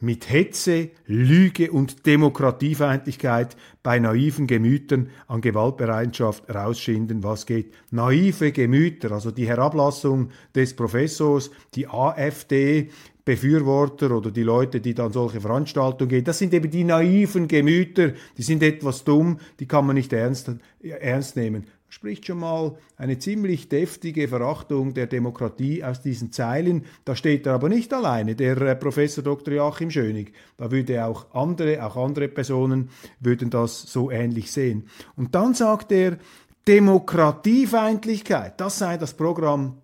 Mit 0.00 0.30
Hetze, 0.30 0.92
Lüge 1.06 1.72
und 1.72 2.06
Demokratiefeindlichkeit 2.06 3.54
bei 3.82 3.98
naiven 3.98 4.46
Gemütern 4.46 5.10
an 5.26 5.42
Gewaltbereitschaft 5.42 6.48
rausschinden, 6.52 7.22
was 7.22 7.44
geht. 7.44 7.74
Naive 7.90 8.50
Gemüter, 8.50 9.12
also 9.12 9.30
die 9.30 9.46
Herablassung 9.46 10.30
des 10.54 10.74
Professors, 10.74 11.50
die 11.74 11.86
AfD, 11.86 12.88
Befürworter 13.24 14.16
oder 14.16 14.30
die 14.30 14.42
Leute, 14.42 14.80
die 14.80 14.94
dann 14.94 15.12
solche 15.12 15.40
Veranstaltungen 15.40 16.08
gehen, 16.08 16.24
das 16.24 16.38
sind 16.38 16.52
eben 16.54 16.70
die 16.70 16.84
naiven 16.84 17.46
Gemüter, 17.46 18.12
die 18.36 18.42
sind 18.42 18.62
etwas 18.62 19.04
dumm, 19.04 19.38
die 19.60 19.66
kann 19.66 19.86
man 19.86 19.94
nicht 19.94 20.12
ernst, 20.12 20.50
ernst 20.82 21.36
nehmen. 21.36 21.66
Spricht 21.88 22.26
schon 22.26 22.38
mal 22.38 22.78
eine 22.96 23.18
ziemlich 23.18 23.68
deftige 23.68 24.26
Verachtung 24.26 24.94
der 24.94 25.06
Demokratie 25.06 25.84
aus 25.84 26.00
diesen 26.00 26.32
Zeilen. 26.32 26.86
Da 27.04 27.14
steht 27.14 27.46
er 27.46 27.52
aber 27.52 27.68
nicht 27.68 27.92
alleine, 27.92 28.34
der 28.34 28.56
äh, 28.62 28.74
Professor 28.74 29.22
Dr. 29.22 29.52
Joachim 29.52 29.90
Schönig. 29.90 30.32
Da 30.56 30.70
würde 30.70 31.04
auch 31.04 31.26
andere, 31.34 31.84
auch 31.84 31.96
andere 31.98 32.28
Personen 32.28 32.88
würden 33.20 33.50
das 33.50 33.82
so 33.82 34.10
ähnlich 34.10 34.50
sehen. 34.50 34.88
Und 35.16 35.34
dann 35.34 35.52
sagt 35.52 35.92
er, 35.92 36.16
Demokratiefeindlichkeit, 36.66 38.58
das 38.58 38.78
sei 38.78 38.96
das 38.96 39.12
Programm 39.12 39.82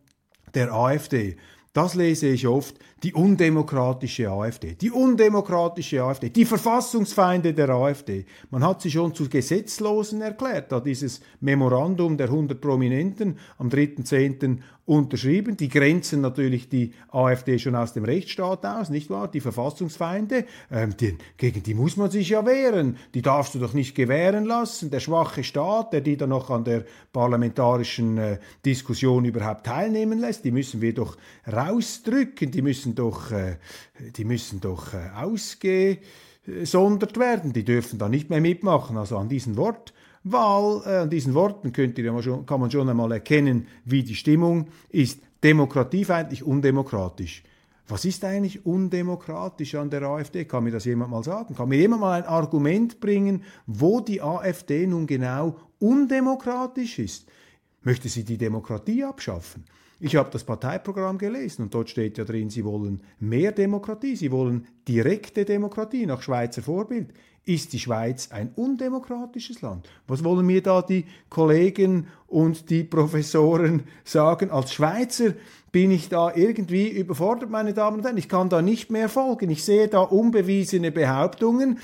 der 0.55 0.73
AfD. 0.73 1.37
Das 1.79 1.95
lese 1.95 2.27
ich 2.27 2.45
oft 2.45 2.75
die 3.05 3.15
undemokratische 3.15 4.29
AfD, 4.29 4.75
die 4.75 4.91
undemokratische 4.91 6.03
AfD, 6.03 6.29
die 6.29 6.45
Verfassungsfeinde 6.45 7.55
der 7.55 7.69
AfD. 7.71 8.27
Man 8.51 8.65
hat 8.65 8.83
sie 8.83 8.91
schon 8.91 9.15
zu 9.15 9.29
Gesetzlosen 9.29 10.21
erklärt, 10.21 10.73
da 10.73 10.81
dieses 10.81 11.21
Memorandum 11.39 12.17
der 12.17 12.27
100 12.31 12.61
Prominenten 12.61 13.39
am 13.59 13.69
3.10. 13.69 14.59
unterschrieben. 14.89 15.57
Die 15.59 15.69
grenzen 15.69 16.23
natürlich 16.23 16.71
die 16.71 16.95
AfD 17.13 17.59
schon 17.59 17.77
aus 17.77 17.93
dem 17.93 18.05
Rechtsstaat 18.05 18.65
aus, 18.65 18.89
nicht 18.89 19.11
wahr? 19.11 19.29
Die 19.29 19.41
Verfassungsfeinde, 19.41 20.47
ähm, 20.71 20.97
die, 20.97 21.19
gegen 21.37 21.63
die 21.63 21.75
muss 21.75 21.99
man 21.99 22.11
sich 22.11 22.31
ja 22.31 22.47
wehren. 22.47 22.97
Die 23.13 23.21
darfst 23.21 23.55
du 23.55 23.59
doch 23.59 23.75
nicht 23.75 23.95
gewähren 23.95 24.47
lassen. 24.47 24.91
Der 24.91 25.01
schwache 25.01 25.45
Staat, 25.45 25.93
der 25.93 26.01
die 26.01 26.17
dann 26.17 26.31
noch 26.31 26.49
an 26.49 26.65
der 26.65 26.87
parlamentarischen 27.13 28.17
äh, 28.17 28.39
Diskussion 28.65 29.27
überhaupt 29.27 29.67
teilnehmen 29.67 30.21
lässt, 30.21 30.47
die 30.47 30.53
müssen 30.53 30.81
wir 30.81 30.95
doch 30.95 31.19
rausdrücken. 31.47 32.51
Die 32.51 32.63
müssen 32.63 32.95
doch, 32.95 33.31
äh, 33.31 33.57
die 34.17 34.25
müssen 34.25 34.63
doch 34.63 34.95
äh, 34.95 35.11
ausgesondert 35.15 37.19
werden. 37.19 37.53
Die 37.53 37.65
dürfen 37.65 37.99
da 37.99 38.09
nicht 38.09 38.31
mehr 38.31 38.41
mitmachen. 38.41 38.97
Also 38.97 39.19
an 39.19 39.29
diesen 39.29 39.59
Wortwahl, 39.59 39.98
äh, 40.33 40.97
an 40.97 41.11
diesen 41.11 41.35
Worten 41.35 41.73
könnt 41.73 41.99
ihr 41.99 42.23
schon, 42.23 42.47
kann 42.47 42.61
man 42.61 42.71
schon 42.71 42.89
einmal 42.89 43.13
erkennen, 43.13 43.67
wie 43.85 44.03
die 44.03 44.15
Stimmung 44.15 44.69
ist. 44.91 45.21
Demokratiefeindlich, 45.43 46.43
undemokratisch. 46.43 47.45
Was 47.87 48.05
ist 48.05 48.25
eigentlich 48.25 48.67
undemokratisch 48.67 49.75
an 49.77 49.89
der 49.89 50.03
AfD? 50.03 50.45
Kann 50.45 50.65
mir 50.65 50.73
das 50.73 50.85
jemand 50.85 51.11
mal 51.11 51.25
sagen? 51.25 51.55
Kann 51.55 51.71
mir 51.71 51.79
jemand 51.79 52.03
mal 52.03 52.23
ein 52.23 52.29
Argument 52.29 53.01
bringen, 53.01 53.45
wo 53.67 54.01
die 54.01 54.21
AfD 54.21 54.87
nun 54.87 55.07
genau 55.07 55.57
undemokratisch 55.79 56.99
ist? 56.99 57.27
Möchte 57.83 58.09
sie 58.09 58.25
die 58.25 58.37
Demokratie 58.37 59.05
abschaffen? 59.05 59.65
Ich 60.01 60.15
habe 60.15 60.31
das 60.31 60.45
Parteiprogramm 60.45 61.19
gelesen 61.19 61.63
und 61.63 61.75
dort 61.75 61.91
steht 61.91 62.19
ja 62.19 62.25
drin, 62.25 62.51
sie 62.51 62.65
wollen 62.65 63.03
mehr 63.19 63.51
Demokratie, 63.51 64.15
sie 64.15 64.31
wollen 64.31 64.67
direkte 64.87 65.45
Demokratie 65.45 66.07
nach 66.07 66.23
Schweizer 66.23 66.63
Vorbild. 66.63 67.09
Ist 67.45 67.73
die 67.73 67.79
Schweiz 67.79 68.31
ein 68.31 68.53
undemokratisches 68.55 69.63
Land? 69.63 69.89
Was 70.07 70.23
wollen 70.23 70.47
mir 70.47 70.63
da 70.63 70.83
die 70.83 71.07
Kollegen 71.31 72.07
und 72.27 72.69
die 72.71 72.85
Professoren 72.85 73.85
sagen? 74.05 74.51
Als 74.51 74.73
Schweizer 74.75 75.33
bin 75.73 75.91
ich 75.91 76.09
da 76.09 76.33
irgendwie 76.35 76.89
überfordert, 76.89 77.51
meine 77.51 77.75
Damen 77.75 77.99
und 77.99 78.05
Herren. 78.05 78.19
Ich 78.19 78.29
kann 78.29 78.51
da 78.51 78.63
nicht 78.63 78.91
mehr 78.91 79.09
folgen. 79.09 79.51
Ich 79.51 79.65
sehe 79.65 79.89
da 79.89 80.01
unbewiesene 80.01 80.93
Behauptungen, 80.93 81.79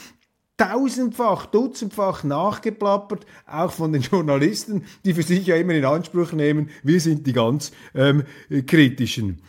tausendfach, 0.56 1.46
dutzendfach 1.46 2.24
nachgeplappert, 2.24 3.26
auch 3.46 3.72
von 3.72 3.92
den 3.92 4.02
Journalisten, 4.02 4.84
die 5.04 5.14
für 5.14 5.22
sich 5.22 5.46
ja 5.46 5.56
immer 5.56 5.74
in 5.74 5.84
Anspruch 5.84 6.32
nehmen, 6.32 6.70
wir 6.82 7.00
sind 7.00 7.26
die 7.26 7.32
ganz 7.32 7.72
ähm, 7.94 8.24
kritischen. 8.66 9.42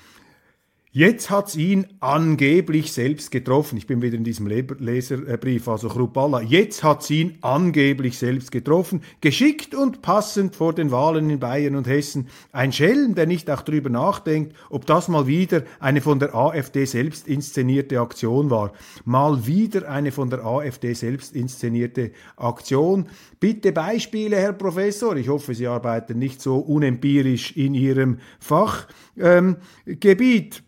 Jetzt 0.98 1.30
hat's 1.30 1.58
ihn 1.58 1.88
angeblich 2.00 2.94
selbst 2.94 3.30
getroffen. 3.30 3.78
Ich 3.78 3.86
bin 3.86 4.02
wieder 4.02 4.16
in 4.16 4.24
diesem 4.24 4.48
Leserbrief, 4.48 5.68
also 5.68 5.90
Chrupalla. 5.90 6.40
Jetzt 6.40 6.86
hat's 6.86 7.10
ihn 7.10 7.38
angeblich 7.42 8.18
selbst 8.18 8.50
getroffen. 8.50 9.02
Geschickt 9.20 9.76
und 9.76 10.02
passend 10.02 10.56
vor 10.56 10.72
den 10.72 10.92
Wahlen 10.92 11.30
in 11.30 11.38
Bayern 11.38 11.76
und 11.76 11.86
Hessen. 11.86 12.30
Ein 12.54 12.72
Schelm, 12.72 13.14
der 13.14 13.26
nicht 13.26 13.52
auch 13.52 13.64
drüber 13.64 13.90
nachdenkt, 13.90 14.56
ob 14.70 14.86
das 14.86 15.10
mal 15.10 15.28
wieder 15.28 15.64
eine 15.82 16.00
von 16.00 16.20
der 16.20 16.34
AfD 16.34 16.86
selbst 16.86 17.28
inszenierte 17.28 18.00
Aktion 18.00 18.50
war. 18.50 18.72
Mal 19.04 19.46
wieder 19.46 19.90
eine 19.90 20.14
von 20.14 20.30
der 20.30 20.46
AfD 20.46 20.94
selbst 20.94 21.36
inszenierte 21.36 22.12
Aktion. 22.38 23.10
Bitte 23.42 23.74
Beispiele, 23.74 24.38
Herr 24.38 24.54
Professor. 24.54 25.18
Ich 25.18 25.28
hoffe, 25.28 25.56
Sie 25.56 25.68
arbeiten 25.68 26.20
nicht 26.20 26.42
so 26.42 26.56
unempirisch 26.56 27.52
in 27.58 27.74
Ihrem 27.74 28.20
Fachgebiet. 28.40 28.88
Ähm, 29.18 30.65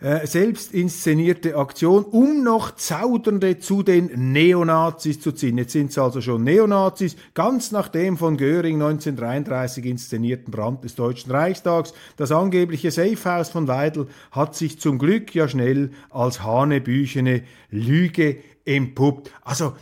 äh, 0.00 0.26
selbst 0.26 0.72
inszenierte 0.72 1.56
Aktion, 1.56 2.04
um 2.04 2.42
noch 2.42 2.74
Zaudernde 2.74 3.58
zu 3.58 3.82
den 3.82 4.32
Neonazis 4.32 5.20
zu 5.20 5.32
ziehen. 5.32 5.58
Jetzt 5.58 5.72
sind 5.72 5.90
es 5.90 5.98
also 5.98 6.20
schon 6.20 6.42
Neonazis, 6.42 7.16
ganz 7.34 7.70
nach 7.70 7.88
dem 7.88 8.16
von 8.16 8.36
Göring 8.36 8.76
1933 8.76 9.84
inszenierten 9.84 10.50
Brand 10.50 10.84
des 10.84 10.94
Deutschen 10.94 11.30
Reichstags. 11.30 11.92
Das 12.16 12.32
angebliche 12.32 12.90
Safehouse 12.90 13.50
von 13.50 13.68
Weidel 13.68 14.06
hat 14.30 14.54
sich 14.54 14.80
zum 14.80 14.98
Glück 14.98 15.34
ja 15.34 15.48
schnell 15.48 15.90
als 16.08 16.42
hanebüchene 16.42 17.42
Lüge 17.70 18.38
empuppt. 18.64 19.30
Also 19.42 19.74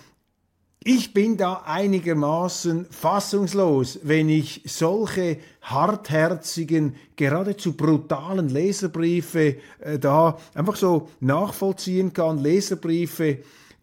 ich 0.85 1.13
bin 1.13 1.37
da 1.37 1.65
einigermaßen 1.67 2.87
fassungslos, 2.91 4.01
wenn 4.05 4.29
ich 4.29 4.63
solche 4.65 5.39
hartherzigen, 5.63 6.95
geradezu 7.17 7.73
brutalen 7.73 8.49
Leserbriefe 8.49 9.57
äh, 9.81 9.99
da 9.99 10.39
einfach 10.55 10.77
so 10.77 11.09
nachvollziehen 11.21 12.13
kann. 12.13 12.39
Leserbriefe, 12.39 13.39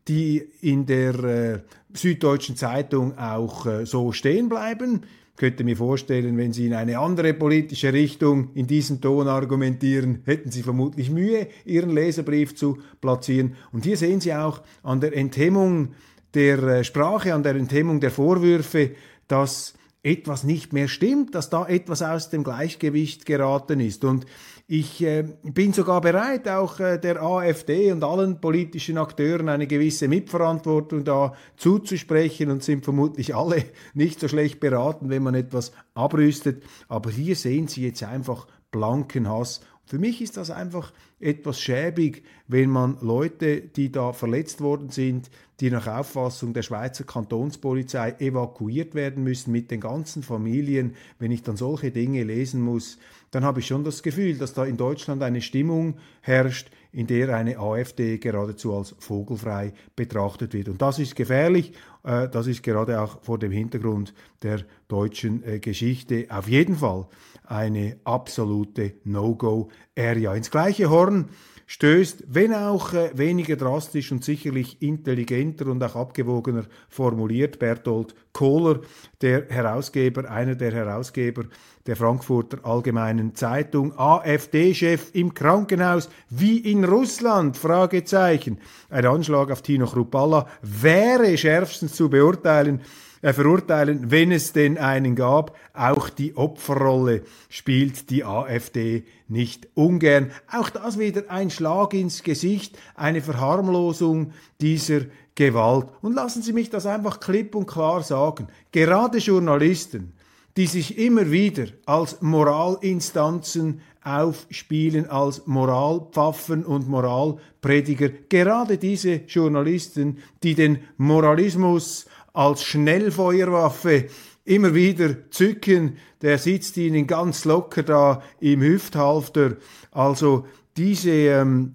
die 0.08 0.48
in 0.62 0.86
der 0.86 1.24
äh, 1.24 1.60
Süddeutschen 1.94 2.56
Zeitung 2.56 3.18
auch 3.18 3.66
äh, 3.66 3.86
so 3.86 4.12
stehen 4.12 4.48
bleiben. 4.48 5.02
könnte 5.36 5.66
mir 5.66 5.76
vorstellen, 5.76 6.38
wenn 6.38 6.54
Sie 6.54 6.66
in 6.66 6.74
eine 6.74 6.98
andere 6.98 7.34
politische 7.34 7.92
Richtung 7.92 8.52
in 8.54 8.68
diesem 8.68 9.02
Ton 9.02 9.28
argumentieren, 9.28 10.22
hätten 10.24 10.50
Sie 10.50 10.64
vermutlich 10.64 11.10
Mühe, 11.10 11.48
Ihren 11.66 11.90
Leserbrief 11.90 12.56
zu 12.56 12.78
platzieren. 13.02 13.56
Und 13.74 13.84
hier 13.84 13.98
sehen 13.98 14.22
Sie 14.22 14.34
auch 14.34 14.62
an 14.82 15.02
der 15.02 15.16
Enthemmung 15.16 15.90
der 16.36 16.62
äh, 16.64 16.84
Sprache, 16.84 17.34
an 17.34 17.44
der 17.44 17.56
Enthemmung 17.56 18.00
der 18.00 18.12
Vorwürfe, 18.12 18.92
dass 19.28 19.74
etwas 20.04 20.44
nicht 20.44 20.72
mehr 20.72 20.88
stimmt, 20.88 21.34
dass 21.34 21.50
da 21.50 21.66
etwas 21.66 22.04
aus 22.04 22.30
dem 22.30 22.44
Gleichgewicht 22.44 23.26
geraten 23.26 23.80
ist. 23.80 24.06
Und 24.06 24.28
ich 24.68 25.02
äh, 25.04 25.24
bin 25.44 25.74
sogar 25.74 26.00
bereit, 26.02 26.48
auch 26.48 26.80
äh, 26.80 27.00
der 27.00 27.24
AfD 27.24 27.92
und 27.92 28.04
allen 28.04 28.40
politischen 28.40 29.00
Akteuren 29.00 29.50
eine 29.50 29.66
gewisse 29.66 30.08
Mitverantwortung 30.08 31.04
da 31.04 31.34
zuzusprechen 31.58 32.52
und 32.52 32.64
sind 32.64 32.84
vermutlich 32.84 33.36
alle 33.36 33.66
nicht 33.96 34.20
so 34.20 34.28
schlecht 34.28 34.60
beraten, 34.60 35.10
wenn 35.10 35.24
man 35.24 35.34
etwas 35.34 35.72
abrüstet. 35.96 36.64
Aber 36.88 37.10
hier 37.10 37.36
sehen 37.36 37.68
Sie 37.68 37.84
jetzt 37.84 38.04
einfach 38.04 38.46
blanken 38.70 39.28
Hass 39.28 39.62
für 39.86 40.00
mich 40.00 40.22
ist 40.22 40.38
das 40.38 40.50
einfach 40.50 40.92
etwas 41.20 41.60
schäbig, 41.60 42.24
wenn 42.48 42.70
man 42.70 42.98
Leute, 43.02 43.62
die 43.62 43.92
da 43.92 44.14
verletzt 44.14 44.62
worden 44.62 44.90
sind, 44.90 45.30
die 45.60 45.70
nach 45.70 45.88
Auffassung 45.88 46.54
der 46.54 46.64
Schweizer 46.64 47.04
Kantonspolizei 47.04 48.16
evakuiert 48.20 48.96
werden 48.96 49.24
müssen 49.24 49.52
mit 49.52 49.72
den 49.72 49.80
ganzen 49.80 50.24
Familien, 50.24 50.96
wenn 51.20 51.32
ich 51.32 51.44
dann 51.44 51.56
solche 51.56 51.92
Dinge 51.92 52.24
lesen 52.24 52.62
muss, 52.62 52.98
dann 53.32 53.44
habe 53.44 53.60
ich 53.60 53.68
schon 53.68 53.84
das 53.84 54.02
Gefühl, 54.02 54.38
dass 54.38 54.54
da 54.54 54.66
in 54.66 54.78
Deutschland 54.78 55.22
eine 55.22 55.42
Stimmung 55.42 55.96
herrscht, 56.22 56.72
in 56.92 57.08
der 57.08 57.36
eine 57.36 57.60
AfD 57.60 58.18
geradezu 58.18 58.74
als 58.74 58.96
vogelfrei 59.00 59.74
betrachtet 59.96 60.54
wird. 60.54 60.70
Und 60.70 60.82
das 60.82 61.00
ist 61.00 61.16
gefährlich. 61.16 61.74
Äh, 62.06 62.30
das 62.30 62.48
ist 62.48 62.64
gerade 62.64 63.02
auch 63.02 63.22
vor 63.22 63.40
dem 63.40 63.52
Hintergrund 63.52 64.14
der 64.44 64.62
deutschen 64.88 65.44
äh, 65.44 65.60
Geschichte 65.60 66.28
auf 66.30 66.48
jeden 66.48 66.76
Fall 66.76 67.08
eine 67.44 67.98
absolute 68.04 68.94
No-Go-Area. 69.04 70.34
Ins 70.36 70.52
gleiche 70.52 70.90
Horn 70.90 71.30
stößt, 71.66 72.26
wenn 72.28 72.54
auch 72.54 72.94
äh, 72.94 73.18
weniger 73.18 73.56
drastisch 73.56 74.12
und 74.12 74.24
sicherlich 74.24 74.82
intelligenter 74.82 75.68
und 75.68 75.84
auch 75.84 75.96
abgewogener 75.96 76.66
formuliert, 76.90 77.58
Bertolt 77.58 78.14
Kohler, 78.34 78.82
der 79.22 79.48
Herausgeber, 79.50 80.30
einer 80.30 80.56
der 80.56 80.74
Herausgeber 80.74 81.46
der 81.88 81.96
Frankfurter 81.96 82.60
Allgemeinen 82.64 83.36
Zeitung, 83.36 83.98
AfD-Chef 83.98 85.14
im 85.14 85.34
Krankenhaus 85.36 86.10
wie 86.30 86.58
in 86.58 86.84
Russland, 86.84 87.58
Fragezeichen. 87.58 88.58
Ein 88.90 89.06
Anschlag 89.06 89.52
auf 89.52 89.62
Tino 89.62 89.86
Chrupalla 89.86 90.48
wäre 90.64 91.38
schärfstens 91.38 91.94
zu 91.94 92.10
beurteilen, 92.10 92.82
äh, 93.22 93.34
verurteilen, 93.34 94.10
wenn 94.10 94.32
es 94.32 94.52
denn 94.52 94.80
einen 94.80 95.16
gab. 95.16 95.56
Auch 95.76 96.10
die 96.10 96.36
Opferrolle 96.36 97.22
spielt 97.50 98.10
die 98.10 98.24
AfD 98.24 99.04
nicht 99.28 99.68
ungern. 99.76 100.32
Auch 100.52 100.72
das 100.72 100.98
wieder 100.98 101.30
ein 101.30 101.52
Schlag 101.52 101.94
ins 101.94 102.24
Gesicht, 102.24 102.80
eine 102.96 103.22
Verharmlosung 103.22 104.34
dieser 104.60 105.02
Gewalt. 105.36 105.88
Und 106.02 106.16
lassen 106.16 106.42
Sie 106.42 106.54
mich 106.54 106.72
das 106.72 106.88
einfach 106.88 107.20
klipp 107.20 107.54
und 107.54 107.68
klar 107.68 108.02
sagen. 108.02 108.48
Gerade 108.72 109.20
Journalisten, 109.20 110.14
die 110.58 110.68
sich 110.68 110.98
immer 110.98 111.32
wieder 111.32 111.66
als 111.86 112.22
Moralinstanzen 112.22 113.82
aufspielen, 114.04 115.10
als 115.10 115.48
Moralpfaffen 115.48 116.64
und 116.64 116.88
Moralprediger, 116.88 118.10
gerade 118.30 118.78
diese 118.78 119.16
Journalisten, 119.28 120.20
die 120.44 120.54
den 120.54 120.80
Moralismus 120.98 122.06
als 122.34 122.64
Schnellfeuerwaffe 122.64 124.08
immer 124.46 124.76
wieder 124.76 125.30
zücken, 125.32 125.98
der 126.22 126.38
sitzt 126.38 126.78
ihnen 126.78 127.08
ganz 127.08 127.46
locker 127.46 127.84
da 127.84 128.22
im 128.40 128.62
Hüfthalfter. 128.62 129.58
Also 129.92 130.46
diese 130.78 131.10
ähm, 131.10 131.74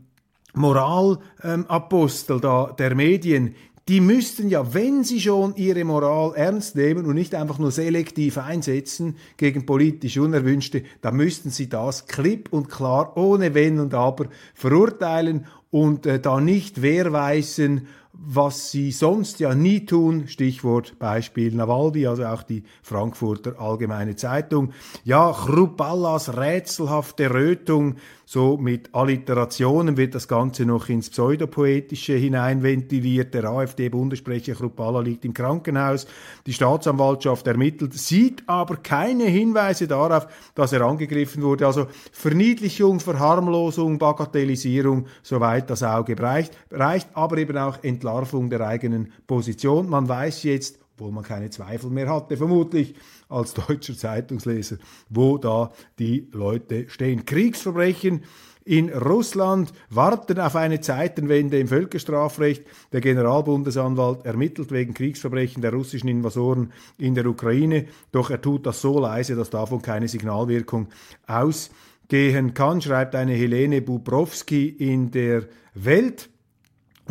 Moralapostel 0.55 2.37
ähm, 2.37 2.43
da 2.43 2.75
der 2.79 2.95
Medien, 2.95 3.55
die 3.90 4.00
müssten 4.00 4.48
ja, 4.48 4.72
wenn 4.72 5.03
sie 5.03 5.20
schon 5.20 5.57
ihre 5.57 5.83
Moral 5.83 6.33
ernst 6.37 6.76
nehmen 6.76 7.07
und 7.07 7.16
nicht 7.16 7.35
einfach 7.35 7.59
nur 7.59 7.72
selektiv 7.72 8.38
einsetzen 8.38 9.16
gegen 9.37 9.66
politisch 9.66 10.16
Unerwünschte, 10.16 10.85
dann 11.00 11.16
müssten 11.16 11.50
sie 11.50 11.68
das 11.68 12.07
klipp 12.07 12.53
und 12.53 12.68
klar, 12.68 13.16
ohne 13.16 13.53
Wenn 13.53 13.81
und 13.81 13.92
Aber 13.92 14.26
verurteilen 14.55 15.46
und 15.72 16.07
äh, 16.07 16.20
da 16.20 16.40
nicht 16.40 16.83
wehrweisen 16.83 17.88
was 18.23 18.71
sie 18.71 18.93
sonst 18.93 19.41
ja 19.41 19.55
nie 19.55 19.87
tun, 19.87 20.29
Stichwort 20.29 20.99
Beispiel 20.99 21.55
Nawalny, 21.55 22.07
also 22.07 22.27
auch 22.27 22.43
die 22.43 22.65
Frankfurter 22.83 23.59
Allgemeine 23.59 24.15
Zeitung. 24.15 24.73
Ja, 25.05 25.33
Chrupallas 25.33 26.37
rätselhafte 26.37 27.33
Rötung 27.33 27.97
so 28.33 28.57
mit 28.57 28.95
Alliterationen 28.95 29.97
wird 29.97 30.15
das 30.15 30.29
Ganze 30.29 30.65
noch 30.65 30.89
ins 30.89 31.11
Pseudopoetische 31.11 32.13
hineinventiliert. 32.13 33.35
Der 33.35 33.47
AfD-Bundessprecher 33.47 34.55
Chrupalla 34.55 35.01
liegt 35.01 35.25
im 35.25 35.35
Krankenhaus. 35.35 36.07
Die 36.47 36.53
Staatsanwaltschaft 36.53 37.49
ermittelt, 37.49 37.93
sieht 37.95 38.45
aber 38.47 38.77
keine 38.77 39.25
Hinweise 39.25 39.89
darauf, 39.89 40.29
dass 40.55 40.73
er 40.73 40.83
angegriffen 40.83 41.43
wurde. 41.43 41.67
Also 41.67 41.89
Verniedlichung, 42.13 43.01
Verharmlosung, 43.01 43.99
Bagatellisierung, 43.99 45.07
soweit 45.25 45.69
das 45.69 45.83
Auge 45.83 46.17
reicht, 46.17 46.57
reicht 46.71 47.09
aber 47.15 47.37
eben 47.37 47.59
auch 47.59 47.83
Entlarvung 48.11 48.51
der 48.51 48.66
eigenen 48.66 49.12
Position. 49.27 49.88
Man 49.88 50.09
weiß 50.09 50.42
jetzt, 50.42 50.79
obwohl 50.94 51.12
man 51.12 51.25
keine 51.25 51.51
Zweifel 51.51 51.90
mehr 51.90 52.09
hatte, 52.09 52.37
vermutlich 52.37 52.94
als 53.29 53.55
deutscher 53.55 53.96
Zeitungsleser, 53.96 54.77
wo 55.09 55.38
da 55.38 55.70
die 55.99 56.29
Leute 56.33 56.88
stehen. 56.88 57.25
Kriegsverbrechen 57.25 58.23
in 58.64 58.90
Russland 58.90 59.73
warten 59.88 60.38
auf 60.38 60.55
eine 60.55 60.81
Zeitenwende 60.81 61.59
im 61.59 61.68
Völkerstrafrecht. 61.68 62.64
Der 62.92 63.01
Generalbundesanwalt 63.01 64.27
ermittelt 64.27 64.70
wegen 64.70 64.92
Kriegsverbrechen 64.92 65.62
der 65.62 65.73
russischen 65.73 66.09
Invasoren 66.09 66.73
in 66.99 67.14
der 67.14 67.27
Ukraine, 67.27 67.87
doch 68.12 68.31
er 68.31 68.42
tut 68.42 68.66
das 68.66 68.83
so 68.83 69.01
leise, 69.01 69.35
dass 69.35 69.49
davon 69.49 69.81
keine 69.81 70.09
Signalwirkung 70.09 70.88
ausgehen 71.27 72.53
kann, 72.53 72.83
schreibt 72.83 73.14
eine 73.14 73.33
Helene 73.33 73.81
Bubrowski 73.81 74.68
in 74.68 75.11
der 75.11 75.49
Welt. 75.75 76.29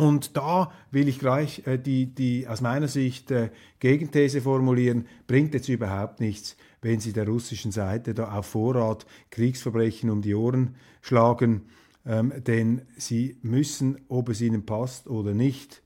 Und 0.00 0.34
da 0.38 0.72
will 0.90 1.08
ich 1.08 1.18
gleich 1.18 1.66
äh, 1.66 1.76
die, 1.76 2.06
die 2.06 2.48
aus 2.48 2.62
meiner 2.62 2.88
Sicht 2.88 3.30
äh, 3.30 3.50
Gegenthese 3.80 4.40
formulieren, 4.40 5.06
bringt 5.26 5.52
jetzt 5.52 5.68
überhaupt 5.68 6.20
nichts, 6.20 6.56
wenn 6.80 7.00
Sie 7.00 7.12
der 7.12 7.28
russischen 7.28 7.70
Seite 7.70 8.14
da 8.14 8.32
auf 8.32 8.46
Vorrat 8.46 9.04
Kriegsverbrechen 9.30 10.08
um 10.08 10.22
die 10.22 10.34
Ohren 10.34 10.76
schlagen, 11.02 11.66
ähm, 12.06 12.32
denn 12.46 12.80
Sie 12.96 13.36
müssen, 13.42 13.98
ob 14.08 14.30
es 14.30 14.40
Ihnen 14.40 14.64
passt 14.64 15.06
oder 15.06 15.34
nicht, 15.34 15.82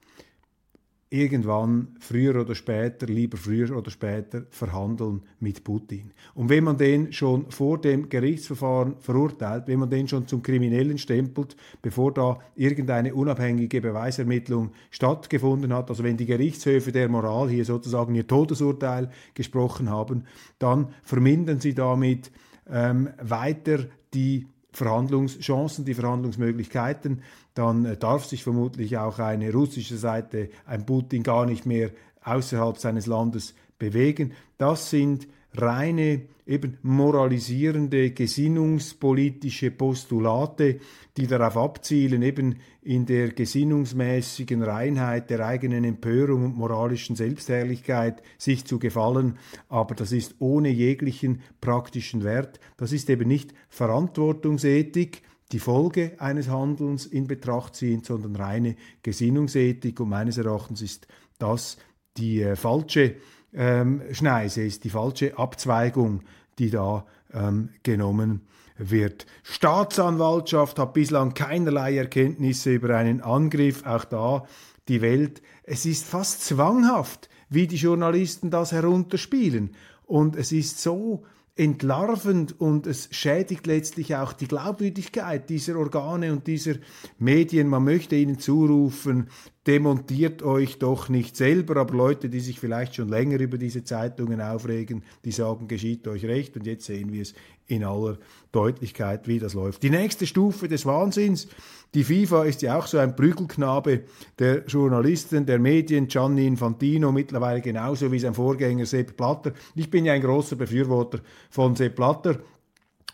irgendwann, 1.15 1.95
früher 2.01 2.41
oder 2.41 2.57
später, 2.57 3.07
lieber 3.07 3.37
früher 3.37 3.77
oder 3.77 3.89
später, 3.89 4.47
verhandeln 4.51 5.23
mit 5.39 5.63
Putin. 5.63 6.11
Und 6.35 6.49
wenn 6.49 6.65
man 6.65 6.77
den 6.77 7.13
schon 7.13 7.53
vor 7.53 7.81
dem 7.81 8.09
Gerichtsverfahren 8.09 8.97
verurteilt, 8.99 9.69
wenn 9.69 9.79
man 9.79 9.91
den 9.91 10.09
schon 10.09 10.27
zum 10.27 10.43
Kriminellen 10.43 10.99
stempelt, 10.99 11.57
bevor 11.83 12.13
da 12.13 12.41
irgendeine 12.57 13.15
unabhängige 13.15 13.81
Beweisermittlung 13.81 14.73
stattgefunden 14.91 15.73
hat, 15.73 15.89
also 15.89 16.03
wenn 16.03 16.17
die 16.17 16.27
Gerichtshöfe 16.27 16.91
der 16.91 17.09
Moral 17.09 17.49
hier 17.49 17.65
sozusagen 17.65 18.17
ihr 18.17 18.27
Todesurteil 18.27 19.09
gesprochen 19.35 19.91
haben, 19.91 20.25
dann 20.59 20.89
vermindern 21.05 21.61
sie 21.61 21.75
damit 21.75 22.33
ähm, 22.69 23.11
weiter 23.23 23.85
die 24.15 24.49
Verhandlungschancen, 24.77 25.85
die 25.85 25.95
Verhandlungsmöglichkeiten, 25.95 27.23
dann 27.55 27.85
äh, 27.85 27.97
darf 27.97 28.25
sich 28.25 28.43
vermutlich 28.43 28.99
auch 28.99 29.19
eine 29.19 29.53
russische 29.53 29.97
Seite, 29.97 30.51
ein 30.67 30.85
Putin 30.85 31.23
gar 31.23 31.47
nicht 31.47 31.67
mehr 31.67 31.91
außerhalb 32.23 32.79
seines 32.79 33.07
Landes 33.07 33.55
bewegen. 33.79 34.33
Das 34.59 34.91
sind 34.91 35.29
reine 35.57 36.23
eben 36.47 36.79
moralisierende, 36.83 38.11
gesinnungspolitische 38.11 39.71
Postulate, 39.71 40.79
die 41.17 41.27
darauf 41.27 41.57
abzielen, 41.57 42.23
eben 42.23 42.57
in 42.83 43.07
der 43.07 43.29
gesinnungsmäßigen 43.31 44.63
Reinheit 44.63 45.31
der 45.31 45.47
eigenen 45.47 45.85
Empörung 45.85 46.45
und 46.45 46.57
moralischen 46.57 47.17
Selbstherrlichkeit 47.17 48.23
sich 48.37 48.65
zu 48.67 48.79
gefallen, 48.79 49.39
aber 49.69 49.95
das 49.95 50.13
ist 50.13 50.35
ohne 50.39 50.69
jeglichen 50.69 51.41
praktischen 51.61 52.25
Wert. 52.25 52.61
Das 52.77 52.93
ist 52.93 53.09
eben 53.09 53.29
nicht 53.29 53.55
Verantwortungsethik, 53.71 55.23
die 55.53 55.59
Folge 55.59 56.13
eines 56.19 56.49
Handelns 56.49 57.07
in 57.07 57.27
Betracht 57.27 57.77
ziehend, 57.77 58.05
sondern 58.05 58.37
reine 58.37 58.77
Gesinnungsethik 59.03 60.01
und 60.01 60.09
meines 60.09 60.37
Erachtens 60.37 60.83
ist 60.83 61.07
das 61.39 61.79
die 62.17 62.43
äh, 62.43 62.57
falsche 62.57 63.17
ähm, 63.55 64.03
Schneise, 64.13 64.63
ist 64.65 64.85
die 64.85 64.91
falsche 64.91 65.39
Abzweigung, 65.39 66.23
die 66.59 66.71
da 66.71 67.05
ähm, 67.33 67.71
genommen 67.83 68.43
wird. 68.77 69.27
Staatsanwaltschaft 69.43 70.79
hat 70.79 70.95
bislang 70.95 71.35
keinerlei 71.35 71.97
Erkenntnisse 71.97 72.75
über 72.75 72.97
einen 72.97 73.21
Angriff, 73.21 73.85
auch 73.87 74.05
da 74.05 74.45
die 74.89 75.01
Welt. 75.01 75.43
Es 75.63 75.87
ist 75.87 76.05
fast 76.05 76.45
zwanghaft, 76.45 77.29
wie 77.49 77.67
die 77.67 77.77
Journalisten 77.77 78.51
das 78.51 78.73
herunterspielen. 78.73 79.75
Und 80.07 80.37
es 80.37 80.53
ist 80.53 80.83
so 80.83 81.25
entlarvend 81.57 82.61
und 82.61 82.87
es 82.87 83.09
schädigt 83.13 83.67
letztlich 83.67 84.17
auch 84.17 84.33
die 84.33 84.49
Glaubwürdigkeit 84.49 85.49
dieser 85.49 85.77
Organe 85.77 86.33
und 86.33 86.47
dieser 86.49 86.75
Medien. 87.19 87.69
Man 87.69 87.85
möchte 87.85 88.17
ihnen 88.17 88.41
zurufen, 88.41 89.29
demontiert 89.67 90.43
euch 90.43 90.79
doch 90.79 91.09
nicht 91.09 91.37
selber, 91.37 91.77
aber 91.77 91.95
Leute, 91.95 92.29
die 92.29 92.41
sich 92.41 92.61
vielleicht 92.61 92.97
schon 92.97 93.09
länger 93.09 93.41
über 93.41 93.57
diese 93.57 93.83
Zeitungen 93.83 94.41
aufregen, 94.41 95.03
die 95.25 95.33
sagen, 95.33 95.69
geschieht 95.69 96.07
euch 96.07 96.25
recht 96.25 96.57
und 96.57 96.67
jetzt 96.67 96.85
sehen 96.85 97.13
wir 97.13 97.23
es 97.23 97.35
in 97.67 97.83
aller 97.83 98.19
Deutlichkeit, 98.53 99.27
wie 99.27 99.39
das 99.39 99.55
läuft. 99.55 99.83
Die 99.83 99.91
nächste 99.91 100.27
Stufe 100.27 100.69
des 100.69 100.85
Wahnsinns, 100.85 101.49
die 101.95 102.05
FIFA 102.05 102.45
ist 102.45 102.61
ja 102.61 102.79
auch 102.79 102.87
so 102.87 102.99
ein 102.99 103.17
Prügelknabe 103.17 104.03
der 104.39 104.65
Journalisten, 104.67 105.47
der 105.47 105.59
Medien, 105.59 106.09
Gianni 106.09 106.47
Infantino, 106.47 107.11
mittlerweile 107.11 107.63
genauso 107.63 108.13
wie 108.13 108.19
sein 108.19 108.35
Vorgänger 108.35 108.85
Sepp 108.85 109.17
Blatter. 109.17 109.53
Ich 109.75 109.91
bin 109.91 110.05
ja 110.05 110.13
ein 110.13 110.21
großer 110.21 110.57
Befürworter 110.57 111.21
von 111.49 111.75
Sepp 111.75 111.97
Blatter. 111.97 112.41